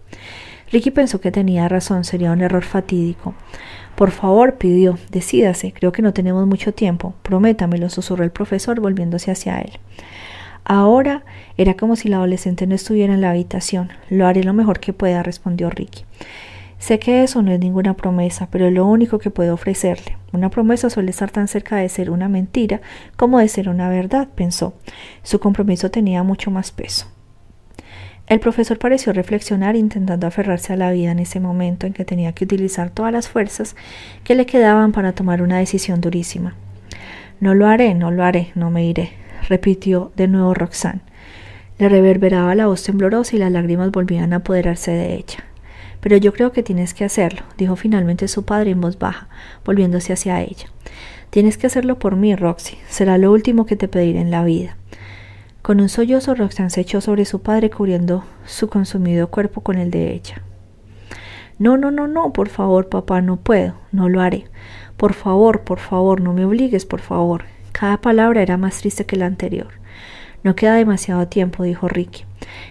[0.71, 3.33] Ricky pensó que tenía razón, sería un error fatídico.
[3.99, 7.15] Por favor, pidió, decídase, creo que no tenemos mucho tiempo.
[7.21, 9.73] Prométamelo, susurró el profesor, volviéndose hacia él.
[10.63, 11.25] Ahora
[11.57, 13.89] era como si la adolescente no estuviera en la habitación.
[14.09, 16.05] Lo haré lo mejor que pueda, respondió Ricky.
[16.77, 20.15] Sé que eso no es ninguna promesa, pero es lo único que puedo ofrecerle.
[20.31, 22.79] Una promesa suele estar tan cerca de ser una mentira
[23.17, 24.75] como de ser una verdad, pensó.
[25.23, 27.05] Su compromiso tenía mucho más peso.
[28.29, 32.31] El profesor pareció reflexionar intentando aferrarse a la vida en ese momento en que tenía
[32.33, 33.75] que utilizar todas las fuerzas
[34.23, 36.53] que le quedaban para tomar una decisión durísima.
[37.39, 39.13] No lo haré, no lo haré, no me iré,
[39.47, 41.01] repitió de nuevo Roxanne.
[41.79, 45.45] Le reverberaba la voz temblorosa y las lágrimas volvían a apoderarse de ella.
[45.99, 49.27] Pero yo creo que tienes que hacerlo, dijo finalmente su padre en voz baja,
[49.65, 50.67] volviéndose hacia ella.
[51.31, 52.77] Tienes que hacerlo por mí, Roxy.
[52.89, 54.77] Será lo último que te pediré en la vida.
[55.69, 59.91] Con un sollozo, Roxanne se echó sobre su padre cubriendo su consumido cuerpo con el
[59.91, 60.41] de ella.
[61.59, 64.45] No, no, no, no, por favor, papá, no puedo, no lo haré.
[64.97, 67.43] Por favor, por favor, no me obligues, por favor.
[67.71, 69.67] Cada palabra era más triste que la anterior.
[70.41, 72.25] No queda demasiado tiempo, dijo Ricky.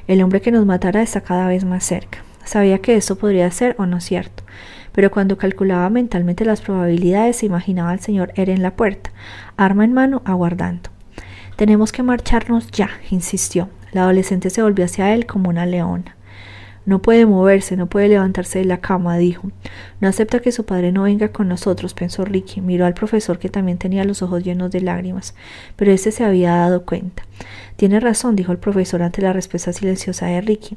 [0.08, 2.24] El hombre que nos matará está cada vez más cerca.
[2.42, 4.42] Sabía que eso podría ser o no cierto,
[4.90, 9.12] pero cuando calculaba mentalmente las probabilidades se imaginaba al señor era en la puerta,
[9.56, 10.97] arma en mano, aguardando.
[11.58, 13.68] Tenemos que marcharnos ya, insistió.
[13.90, 16.14] La adolescente se volvió hacia él como una leona.
[16.86, 19.50] No puede moverse, no puede levantarse de la cama, dijo.
[20.00, 22.60] No acepta que su padre no venga con nosotros, pensó Ricky.
[22.60, 25.34] Miró al profesor que también tenía los ojos llenos de lágrimas,
[25.74, 27.24] pero ese se había dado cuenta.
[27.74, 30.76] Tiene razón, dijo el profesor ante la respuesta silenciosa de Ricky.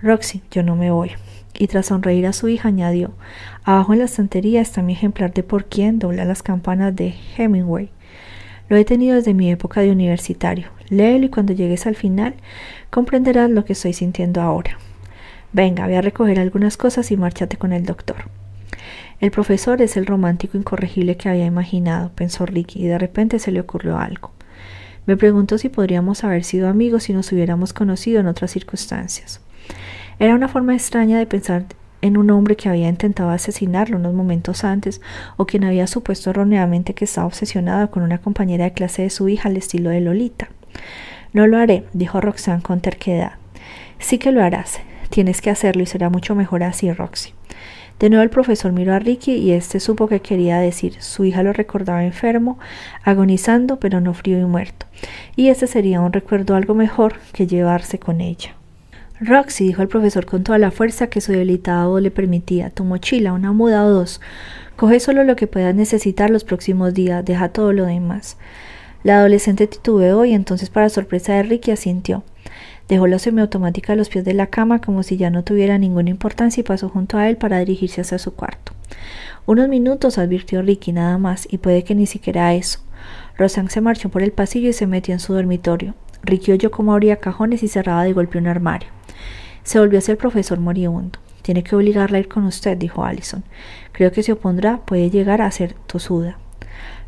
[0.00, 1.10] Roxy, yo no me voy.
[1.58, 3.12] Y tras sonreír a su hija añadió
[3.64, 7.90] Abajo en la estantería está mi ejemplar de por quién dobla las campanas de Hemingway.
[8.68, 10.68] Lo he tenido desde mi época de universitario.
[10.88, 12.34] Léelo y cuando llegues al final
[12.90, 14.78] comprenderás lo que estoy sintiendo ahora.
[15.52, 18.16] Venga, voy a recoger algunas cosas y márchate con el doctor.
[19.20, 23.52] El profesor es el romántico incorregible que había imaginado, pensó Ricky, y de repente se
[23.52, 24.32] le ocurrió algo.
[25.06, 29.40] Me preguntó si podríamos haber sido amigos si nos hubiéramos conocido en otras circunstancias.
[30.18, 31.66] Era una forma extraña de pensar
[32.02, 35.00] en un hombre que había intentado asesinarlo unos momentos antes
[35.36, 39.28] o quien había supuesto erróneamente que estaba obsesionado con una compañera de clase de su
[39.28, 40.48] hija al estilo de Lolita.
[41.32, 43.32] No lo haré, dijo Roxanne con terquedad.
[43.98, 44.80] Sí que lo harás.
[45.08, 47.32] Tienes que hacerlo y será mucho mejor así, Roxy.
[47.98, 51.00] De nuevo el profesor miró a Ricky y éste supo que quería decir.
[51.00, 52.58] Su hija lo recordaba enfermo,
[53.04, 54.86] agonizando, pero no frío y muerto.
[55.36, 58.56] Y ese sería un recuerdo algo mejor que llevarse con ella.
[59.24, 62.82] Roxy, dijo el profesor con toda la fuerza que su debilitada voz le permitía, tu
[62.82, 64.20] mochila, una muda o dos.
[64.74, 68.36] Coge solo lo que puedas necesitar los próximos días, deja todo lo demás.
[69.04, 72.24] La adolescente titubeó y entonces, para sorpresa de Ricky, asintió.
[72.88, 76.10] Dejó la semiautomática a los pies de la cama como si ya no tuviera ninguna
[76.10, 78.72] importancia y pasó junto a él para dirigirse hacia su cuarto.
[79.46, 82.80] Unos minutos advirtió Ricky nada más, y puede que ni siquiera eso.
[83.38, 85.94] Rosanne se marchó por el pasillo y se metió en su dormitorio.
[86.24, 88.88] Ricky oyó cómo abría cajones y cerraba de golpe un armario.
[89.64, 91.18] Se volvió hacia el profesor moribundo.
[91.42, 93.42] Tiene que obligarla a ir con usted, dijo Allison.
[93.92, 96.38] Creo que se opondrá, puede llegar a ser tosuda.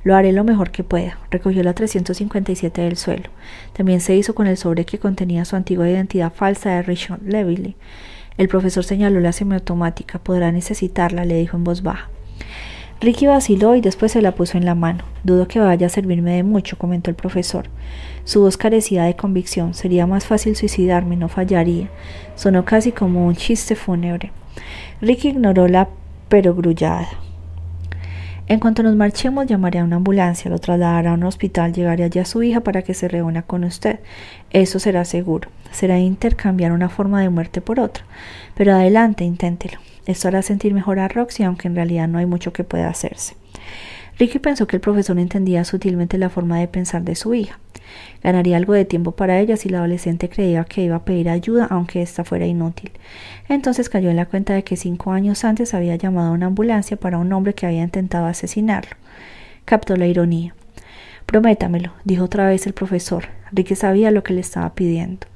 [0.02, 1.18] Lo haré lo mejor que pueda.
[1.30, 3.30] Recogió la 357 del suelo.
[3.72, 7.74] También se hizo con el sobre que contenía su antigua identidad falsa de Richard Levily.
[8.36, 10.18] El profesor señaló la semiautomática.
[10.18, 12.10] Podrá necesitarla, le dijo en voz baja.
[13.04, 15.04] Ricky vaciló y después se la puso en la mano.
[15.24, 17.66] Dudo que vaya a servirme de mucho, comentó el profesor.
[18.24, 19.74] Su voz carecía de convicción.
[19.74, 21.90] Sería más fácil suicidarme, no fallaría.
[22.34, 24.32] Sonó casi como un chiste fúnebre.
[25.02, 25.90] Ricky ignoró la
[26.30, 27.08] perogrullada.
[28.46, 32.20] En cuanto nos marchemos, llamaré a una ambulancia, lo trasladará a un hospital, llegaré allí
[32.20, 34.00] a su hija para que se reúna con usted.
[34.48, 35.50] Eso será seguro.
[35.72, 38.04] Será intercambiar una forma de muerte por otra.
[38.54, 39.78] Pero adelante, inténtelo.
[40.06, 43.36] Esto hará sentir mejor a Roxy, aunque en realidad no hay mucho que pueda hacerse.
[44.18, 47.58] Ricky pensó que el profesor entendía sutilmente la forma de pensar de su hija.
[48.22, 51.66] Ganaría algo de tiempo para ella si la adolescente creía que iba a pedir ayuda,
[51.68, 52.92] aunque ésta fuera inútil.
[53.48, 56.96] Entonces cayó en la cuenta de que cinco años antes había llamado a una ambulancia
[56.96, 58.96] para un hombre que había intentado asesinarlo.
[59.64, 60.54] Captó la ironía.
[61.26, 63.24] Prométamelo, dijo otra vez el profesor.
[63.50, 65.26] Ricky sabía lo que le estaba pidiendo.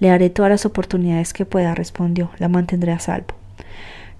[0.00, 2.30] Le haré todas las oportunidades que pueda, respondió.
[2.38, 3.34] La mantendré a salvo.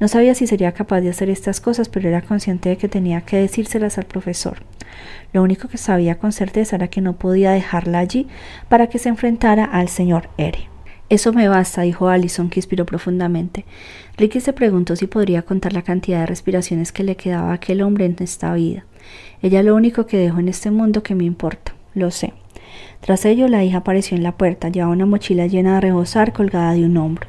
[0.01, 3.23] No sabía si sería capaz de hacer estas cosas, pero era consciente de que tenía
[3.23, 4.59] que decírselas al profesor.
[5.33, 8.29] Lo único que sabía con certeza era que no podía dejarla allí
[8.69, 10.69] para que se enfrentara al señor R.
[11.11, 13.65] Eso me basta, dijo Allison, que inspiró profundamente.
[14.17, 17.83] Ricky se preguntó si podría contar la cantidad de respiraciones que le quedaba a aquel
[17.83, 18.85] hombre en esta vida.
[19.41, 21.75] Ella lo único que dejó en este mundo que me importa.
[21.95, 22.35] Lo sé.
[23.01, 26.73] Tras ello, la hija apareció en la puerta, llevaba una mochila llena de rebosar colgada
[26.73, 27.27] de un hombro.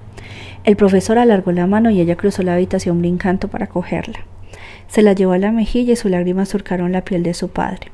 [0.63, 4.19] El profesor alargó la mano y ella cruzó la habitación brincando para cogerla.
[4.87, 7.91] Se la llevó a la mejilla y sus lágrimas surcaron la piel de su padre.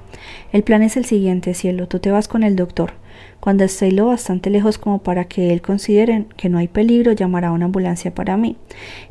[0.51, 1.87] El plan es el siguiente, cielo.
[1.87, 2.93] Tú te vas con el doctor.
[3.39, 7.49] Cuando esté lo bastante lejos como para que él considere que no hay peligro, llamará
[7.49, 8.55] a una ambulancia para mí.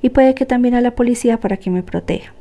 [0.02, 2.32] Y puede que también a la policía para que me proteja.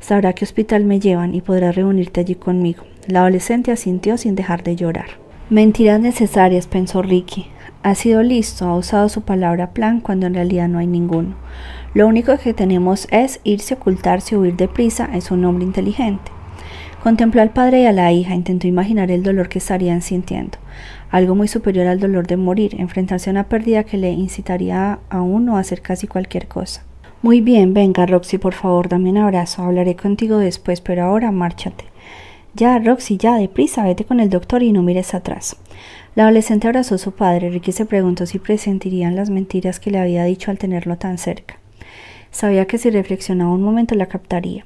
[0.00, 2.84] Sabrá qué hospital me llevan y podrá reunirte allí conmigo.
[3.06, 5.06] La adolescente asintió sin dejar de llorar.
[5.48, 7.46] Mentiras necesarias, pensó Ricky.
[7.82, 11.36] Ha sido listo, ha usado su palabra plan cuando en realidad no hay ninguno.
[11.94, 16.30] Lo único que tenemos es irse, ocultarse huir deprisa, es un hombre inteligente.
[17.02, 20.58] Contempló al padre y a la hija, intentó imaginar el dolor que estarían sintiendo,
[21.10, 25.22] algo muy superior al dolor de morir, enfrentarse a una pérdida que le incitaría a
[25.22, 26.82] uno a hacer casi cualquier cosa.
[27.22, 31.84] Muy bien, venga, Roxy, por favor, dame un abrazo, hablaré contigo después, pero ahora márchate.
[32.54, 35.56] Ya, Roxy, ya, deprisa, vete con el doctor y no mires atrás.
[36.16, 37.50] La adolescente abrazó a su padre.
[37.50, 41.58] Ricky se preguntó si presentirían las mentiras que le había dicho al tenerlo tan cerca.
[42.30, 44.64] Sabía que si reflexionaba un momento la captaría,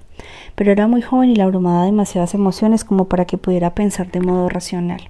[0.55, 4.21] pero era muy joven y la abrumaba demasiadas emociones como para que pudiera pensar de
[4.21, 5.01] modo racional.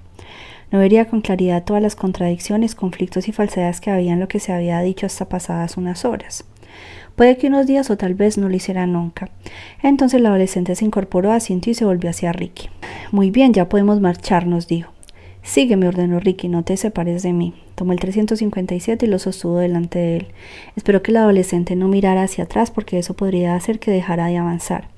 [0.71, 4.39] No vería con claridad todas las contradicciones, conflictos y falsedades que había en lo que
[4.39, 6.45] se había dicho hasta pasadas unas horas.
[7.15, 9.29] Puede que unos días o tal vez no lo hiciera nunca.
[9.83, 12.69] Entonces la adolescente se incorporó, asintió y se volvió hacia Ricky.
[13.11, 14.91] Muy bien, ya podemos marcharnos, dijo.
[15.43, 17.53] Sígueme, ordenó Ricky, no te separes de mí.
[17.75, 20.27] Tomó el 357 y lo sostuvo delante de él.
[20.75, 24.37] Esperó que el adolescente no mirara hacia atrás porque eso podría hacer que dejara de
[24.37, 24.89] avanzar.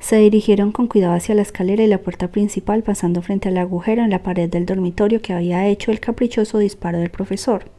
[0.00, 4.02] Se dirigieron con cuidado hacia la escalera y la puerta principal, pasando frente al agujero
[4.02, 7.70] en la pared del dormitorio que había hecho el caprichoso disparo del profesor.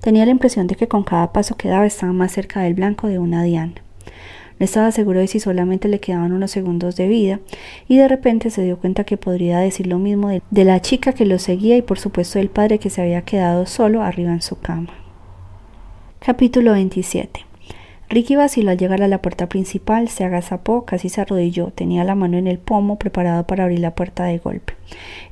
[0.00, 3.08] Tenía la impresión de que con cada paso que daba estaba más cerca del blanco
[3.08, 3.74] de una diana.
[4.62, 7.40] No estaba seguro de si solamente le quedaban unos segundos de vida,
[7.88, 11.14] y de repente se dio cuenta que podría decir lo mismo de, de la chica
[11.14, 14.40] que lo seguía y por supuesto del padre que se había quedado solo arriba en
[14.40, 14.94] su cama.
[16.20, 17.51] Capítulo 27
[18.12, 22.14] Ricky vaciló al llegar a la puerta principal, se agazapó, casi se arrodilló, tenía la
[22.14, 24.74] mano en el pomo, preparado para abrir la puerta de golpe.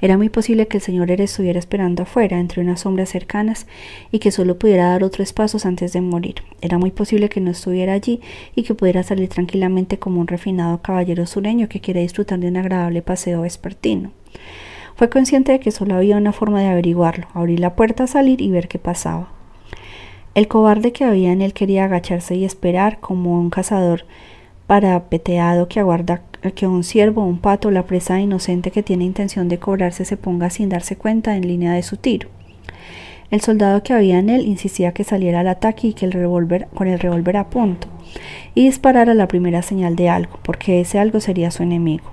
[0.01, 3.67] Era muy posible que el señor Eres estuviera esperando afuera, entre unas sombras cercanas,
[4.11, 6.37] y que solo pudiera dar otros pasos antes de morir.
[6.63, 8.23] Era muy posible que no estuviera allí
[8.55, 12.57] y que pudiera salir tranquilamente como un refinado caballero sureño que quiere disfrutar de un
[12.57, 14.11] agradable paseo vespertino.
[14.97, 18.51] Fue consciente de que solo había una forma de averiguarlo, abrir la puerta, salir y
[18.51, 19.39] ver qué pasaba.
[20.35, 24.05] El cobarde que había en él quería agacharse y esperar como un cazador
[24.69, 26.23] parapeteado que aguarda
[26.55, 30.49] que un ciervo, un pato, la presa inocente que tiene intención de cobrarse se ponga
[30.49, 32.29] sin darse cuenta en línea de su tiro.
[33.33, 36.69] El soldado que había en él insistía que saliera al ataque y que el revólver
[36.75, 37.89] con el revólver a punto
[38.55, 42.05] y disparara la primera señal de algo, porque ese algo sería su enemigo.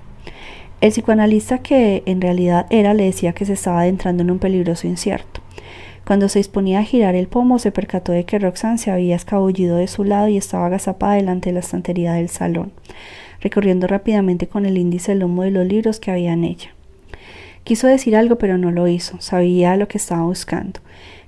[0.80, 4.88] El psicoanalista que en realidad era le decía que se estaba adentrando en un peligroso
[4.88, 5.40] incierto.
[6.08, 9.76] Cuando se disponía a girar el pomo, se percató de que Roxanne se había escabullido
[9.76, 12.72] de su lado y estaba agazapada delante de la estantería del salón,
[13.42, 16.70] recorriendo rápidamente con el índice el lomo de los libros que había en ella.
[17.62, 19.20] Quiso decir algo, pero no lo hizo.
[19.20, 20.80] Sabía lo que estaba buscando.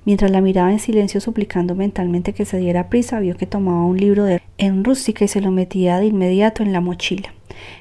[0.06, 3.98] Mientras la miraba en silencio suplicando mentalmente que se diera prisa, vio que tomaba un
[3.98, 7.34] libro de en rústica y se lo metía de inmediato en la mochila.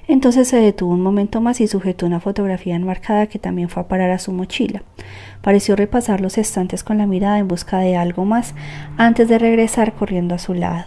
[0.07, 3.87] Entonces se detuvo un momento más y sujetó una fotografía enmarcada que también fue a
[3.87, 4.83] parar a su mochila.
[5.41, 8.55] Pareció repasar los estantes con la mirada en busca de algo más
[8.97, 10.85] antes de regresar corriendo a su lado.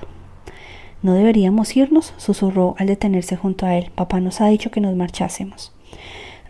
[1.03, 2.15] ¿No deberíamos irnos?
[2.17, 3.91] susurró al detenerse junto a él.
[3.95, 5.73] Papá nos ha dicho que nos marchásemos.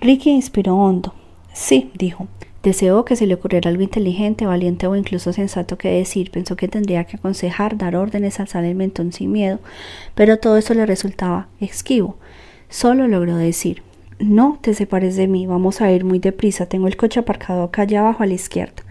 [0.01, 1.15] Ricky inspiró hondo.
[1.53, 2.27] Sí, dijo.
[2.63, 6.31] Deseó que se le ocurriera algo inteligente, valiente o incluso sensato que decir.
[6.31, 9.59] Pensó que tendría que aconsejar, dar órdenes, alzar el mentón sin miedo,
[10.15, 12.17] pero todo eso le resultaba esquivo.
[12.69, 13.83] Solo logró decir
[14.21, 17.83] No te separes de mí, vamos a ir muy deprisa, tengo el coche aparcado acá
[17.83, 18.83] allá abajo a la izquierda.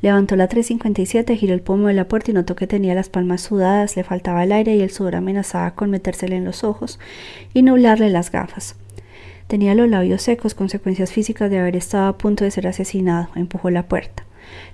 [0.00, 3.40] Levantó la 357, giró el pomo de la puerta y notó que tenía las palmas
[3.40, 7.00] sudadas, le faltaba el aire y el sudor amenazaba con metérsele en los ojos
[7.52, 8.76] y nublarle las gafas.
[9.48, 13.28] Tenía los labios secos, consecuencias físicas de haber estado a punto de ser asesinado.
[13.34, 14.26] Empujó la puerta.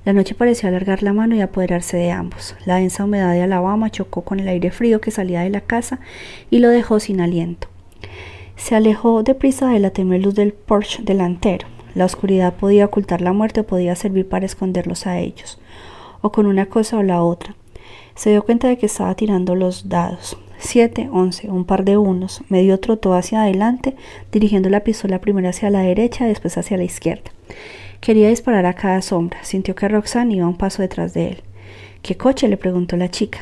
[0.04, 2.56] La noche pareció alargar la mano y apoderarse de ambos.
[2.66, 6.00] La densa humedad de Alabama chocó con el aire frío que salía de la casa
[6.50, 7.68] y lo dejó sin aliento.
[8.56, 11.68] Se alejó deprisa de la tenue luz del Porsche delantero.
[11.94, 15.60] La oscuridad podía ocultar la muerte o podía servir para esconderlos a ellos,
[16.20, 17.54] o con una cosa o la otra.
[18.16, 20.36] Se dio cuenta de que estaba tirando los dados.
[20.66, 22.42] Siete, once, un par de unos.
[22.48, 23.94] Medio trotó hacia adelante,
[24.32, 27.30] dirigiendo la pistola primero hacia la derecha, después hacia la izquierda.
[28.00, 29.44] Quería disparar a cada sombra.
[29.44, 31.42] Sintió que Roxanne iba un paso detrás de él.
[32.00, 32.48] ¿Qué coche?
[32.48, 33.40] le preguntó la chica.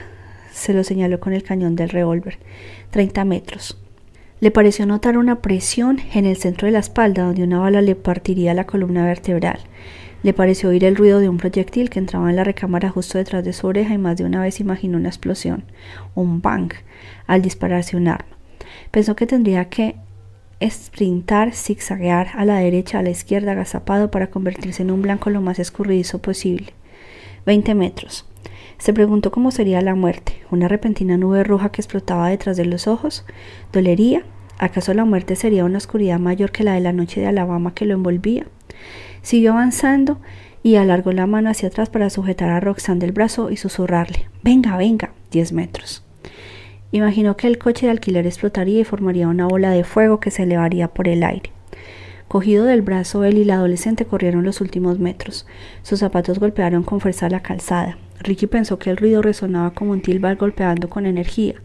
[0.53, 2.39] Se lo señaló con el cañón del revólver.
[2.91, 3.79] Treinta metros.
[4.41, 7.95] Le pareció notar una presión en el centro de la espalda donde una bala le
[7.95, 9.61] partiría la columna vertebral.
[10.23, 13.45] Le pareció oír el ruido de un proyectil que entraba en la recámara justo detrás
[13.45, 15.65] de su oreja y más de una vez imaginó una explosión,
[16.15, 16.73] un bang,
[17.27, 18.37] al dispararse un arma.
[18.93, 19.97] Pensó que tendría que
[20.65, 25.41] sprintar, zigzaguear a la derecha, a la izquierda, agazapado para convertirse en un blanco lo
[25.41, 26.73] más escurridizo posible.
[27.45, 28.29] Veinte metros.
[28.79, 30.35] Se preguntó cómo sería la muerte.
[30.51, 33.25] ¿Una repentina nube roja que explotaba detrás de los ojos?
[33.73, 34.23] ¿Dolería?
[34.59, 37.87] ¿Acaso la muerte sería una oscuridad mayor que la de la noche de Alabama que
[37.87, 38.47] lo envolvía?
[39.23, 40.21] Siguió avanzando
[40.63, 44.77] y alargó la mano hacia atrás para sujetar a Roxanne del brazo y susurrarle Venga,
[44.77, 46.05] venga, diez metros.
[46.91, 50.43] Imaginó que el coche de alquiler explotaría y formaría una bola de fuego que se
[50.43, 51.51] elevaría por el aire.
[52.29, 55.47] Cogido del brazo, él y la adolescente corrieron los últimos metros.
[55.83, 57.99] Sus zapatos golpearon con fuerza la calzada.
[58.21, 61.57] Ricky pensó que el ruido resonaba como un tilbar golpeando con energía,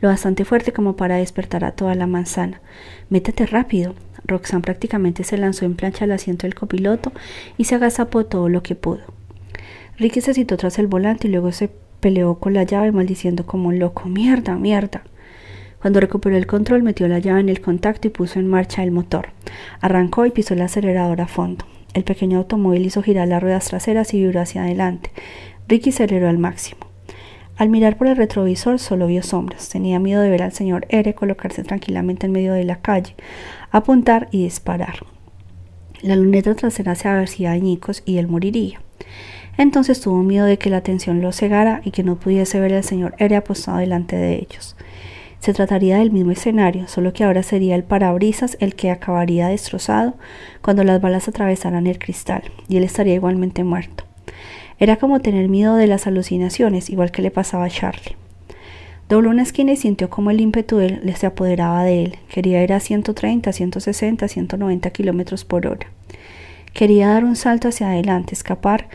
[0.00, 2.60] lo bastante fuerte como para despertar a toda la manzana.
[3.08, 3.94] Métete rápido,
[4.30, 7.12] Roxanne prácticamente se lanzó en plancha al asiento del copiloto
[7.58, 9.02] y se agazapó todo lo que pudo.
[9.98, 11.70] Ricky se citó tras el volante y luego se
[12.00, 14.08] peleó con la llave maldiciendo como un loco.
[14.08, 15.02] Mierda, mierda.
[15.80, 18.90] Cuando recuperó el control, metió la llave en el contacto y puso en marcha el
[18.90, 19.30] motor.
[19.80, 21.64] Arrancó y pisó el acelerador a fondo.
[21.94, 25.10] El pequeño automóvil hizo girar las ruedas traseras y vibró hacia adelante.
[25.68, 26.89] Ricky aceleró al máximo.
[27.60, 29.68] Al mirar por el retrovisor solo vio sombras.
[29.68, 33.14] Tenía miedo de ver al señor R colocarse tranquilamente en medio de la calle,
[33.70, 35.04] apuntar y disparar.
[36.00, 38.80] La luneta trasera se hacía añicos y él moriría.
[39.58, 42.82] Entonces tuvo miedo de que la atención lo cegara y que no pudiese ver al
[42.82, 44.74] señor Ere apostado delante de ellos.
[45.40, 50.14] Se trataría del mismo escenario, solo que ahora sería el parabrisas el que acabaría destrozado
[50.62, 54.09] cuando las balas atravesaran el cristal, y él estaría igualmente muerto.
[54.80, 58.16] Era como tener miedo de las alucinaciones, igual que le pasaba a Charlie.
[59.10, 62.16] Dobló una esquina y sintió como el ímpetu le se apoderaba de él.
[62.28, 65.86] Quería ir a 130, 160, 190 kilómetros por hora.
[66.72, 68.88] Quería dar un salto hacia adelante, escapar,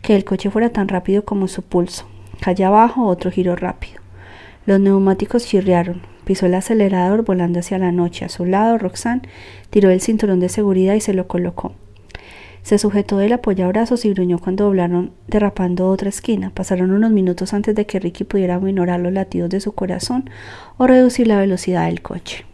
[0.00, 2.06] que el coche fuera tan rápido como su pulso.
[2.40, 4.00] Calle abajo, otro giro rápido.
[4.64, 6.02] Los neumáticos chirriaron.
[6.24, 8.24] Pisó el acelerador volando hacia la noche.
[8.24, 9.22] A su lado, Roxanne
[9.70, 11.74] tiró el cinturón de seguridad y se lo colocó.
[12.62, 16.50] Se sujetó del apoyabrazos y gruñó cuando doblaron derrapando otra esquina.
[16.50, 20.30] Pasaron unos minutos antes de que Ricky pudiera minorar los latidos de su corazón
[20.78, 22.46] o reducir la velocidad del coche.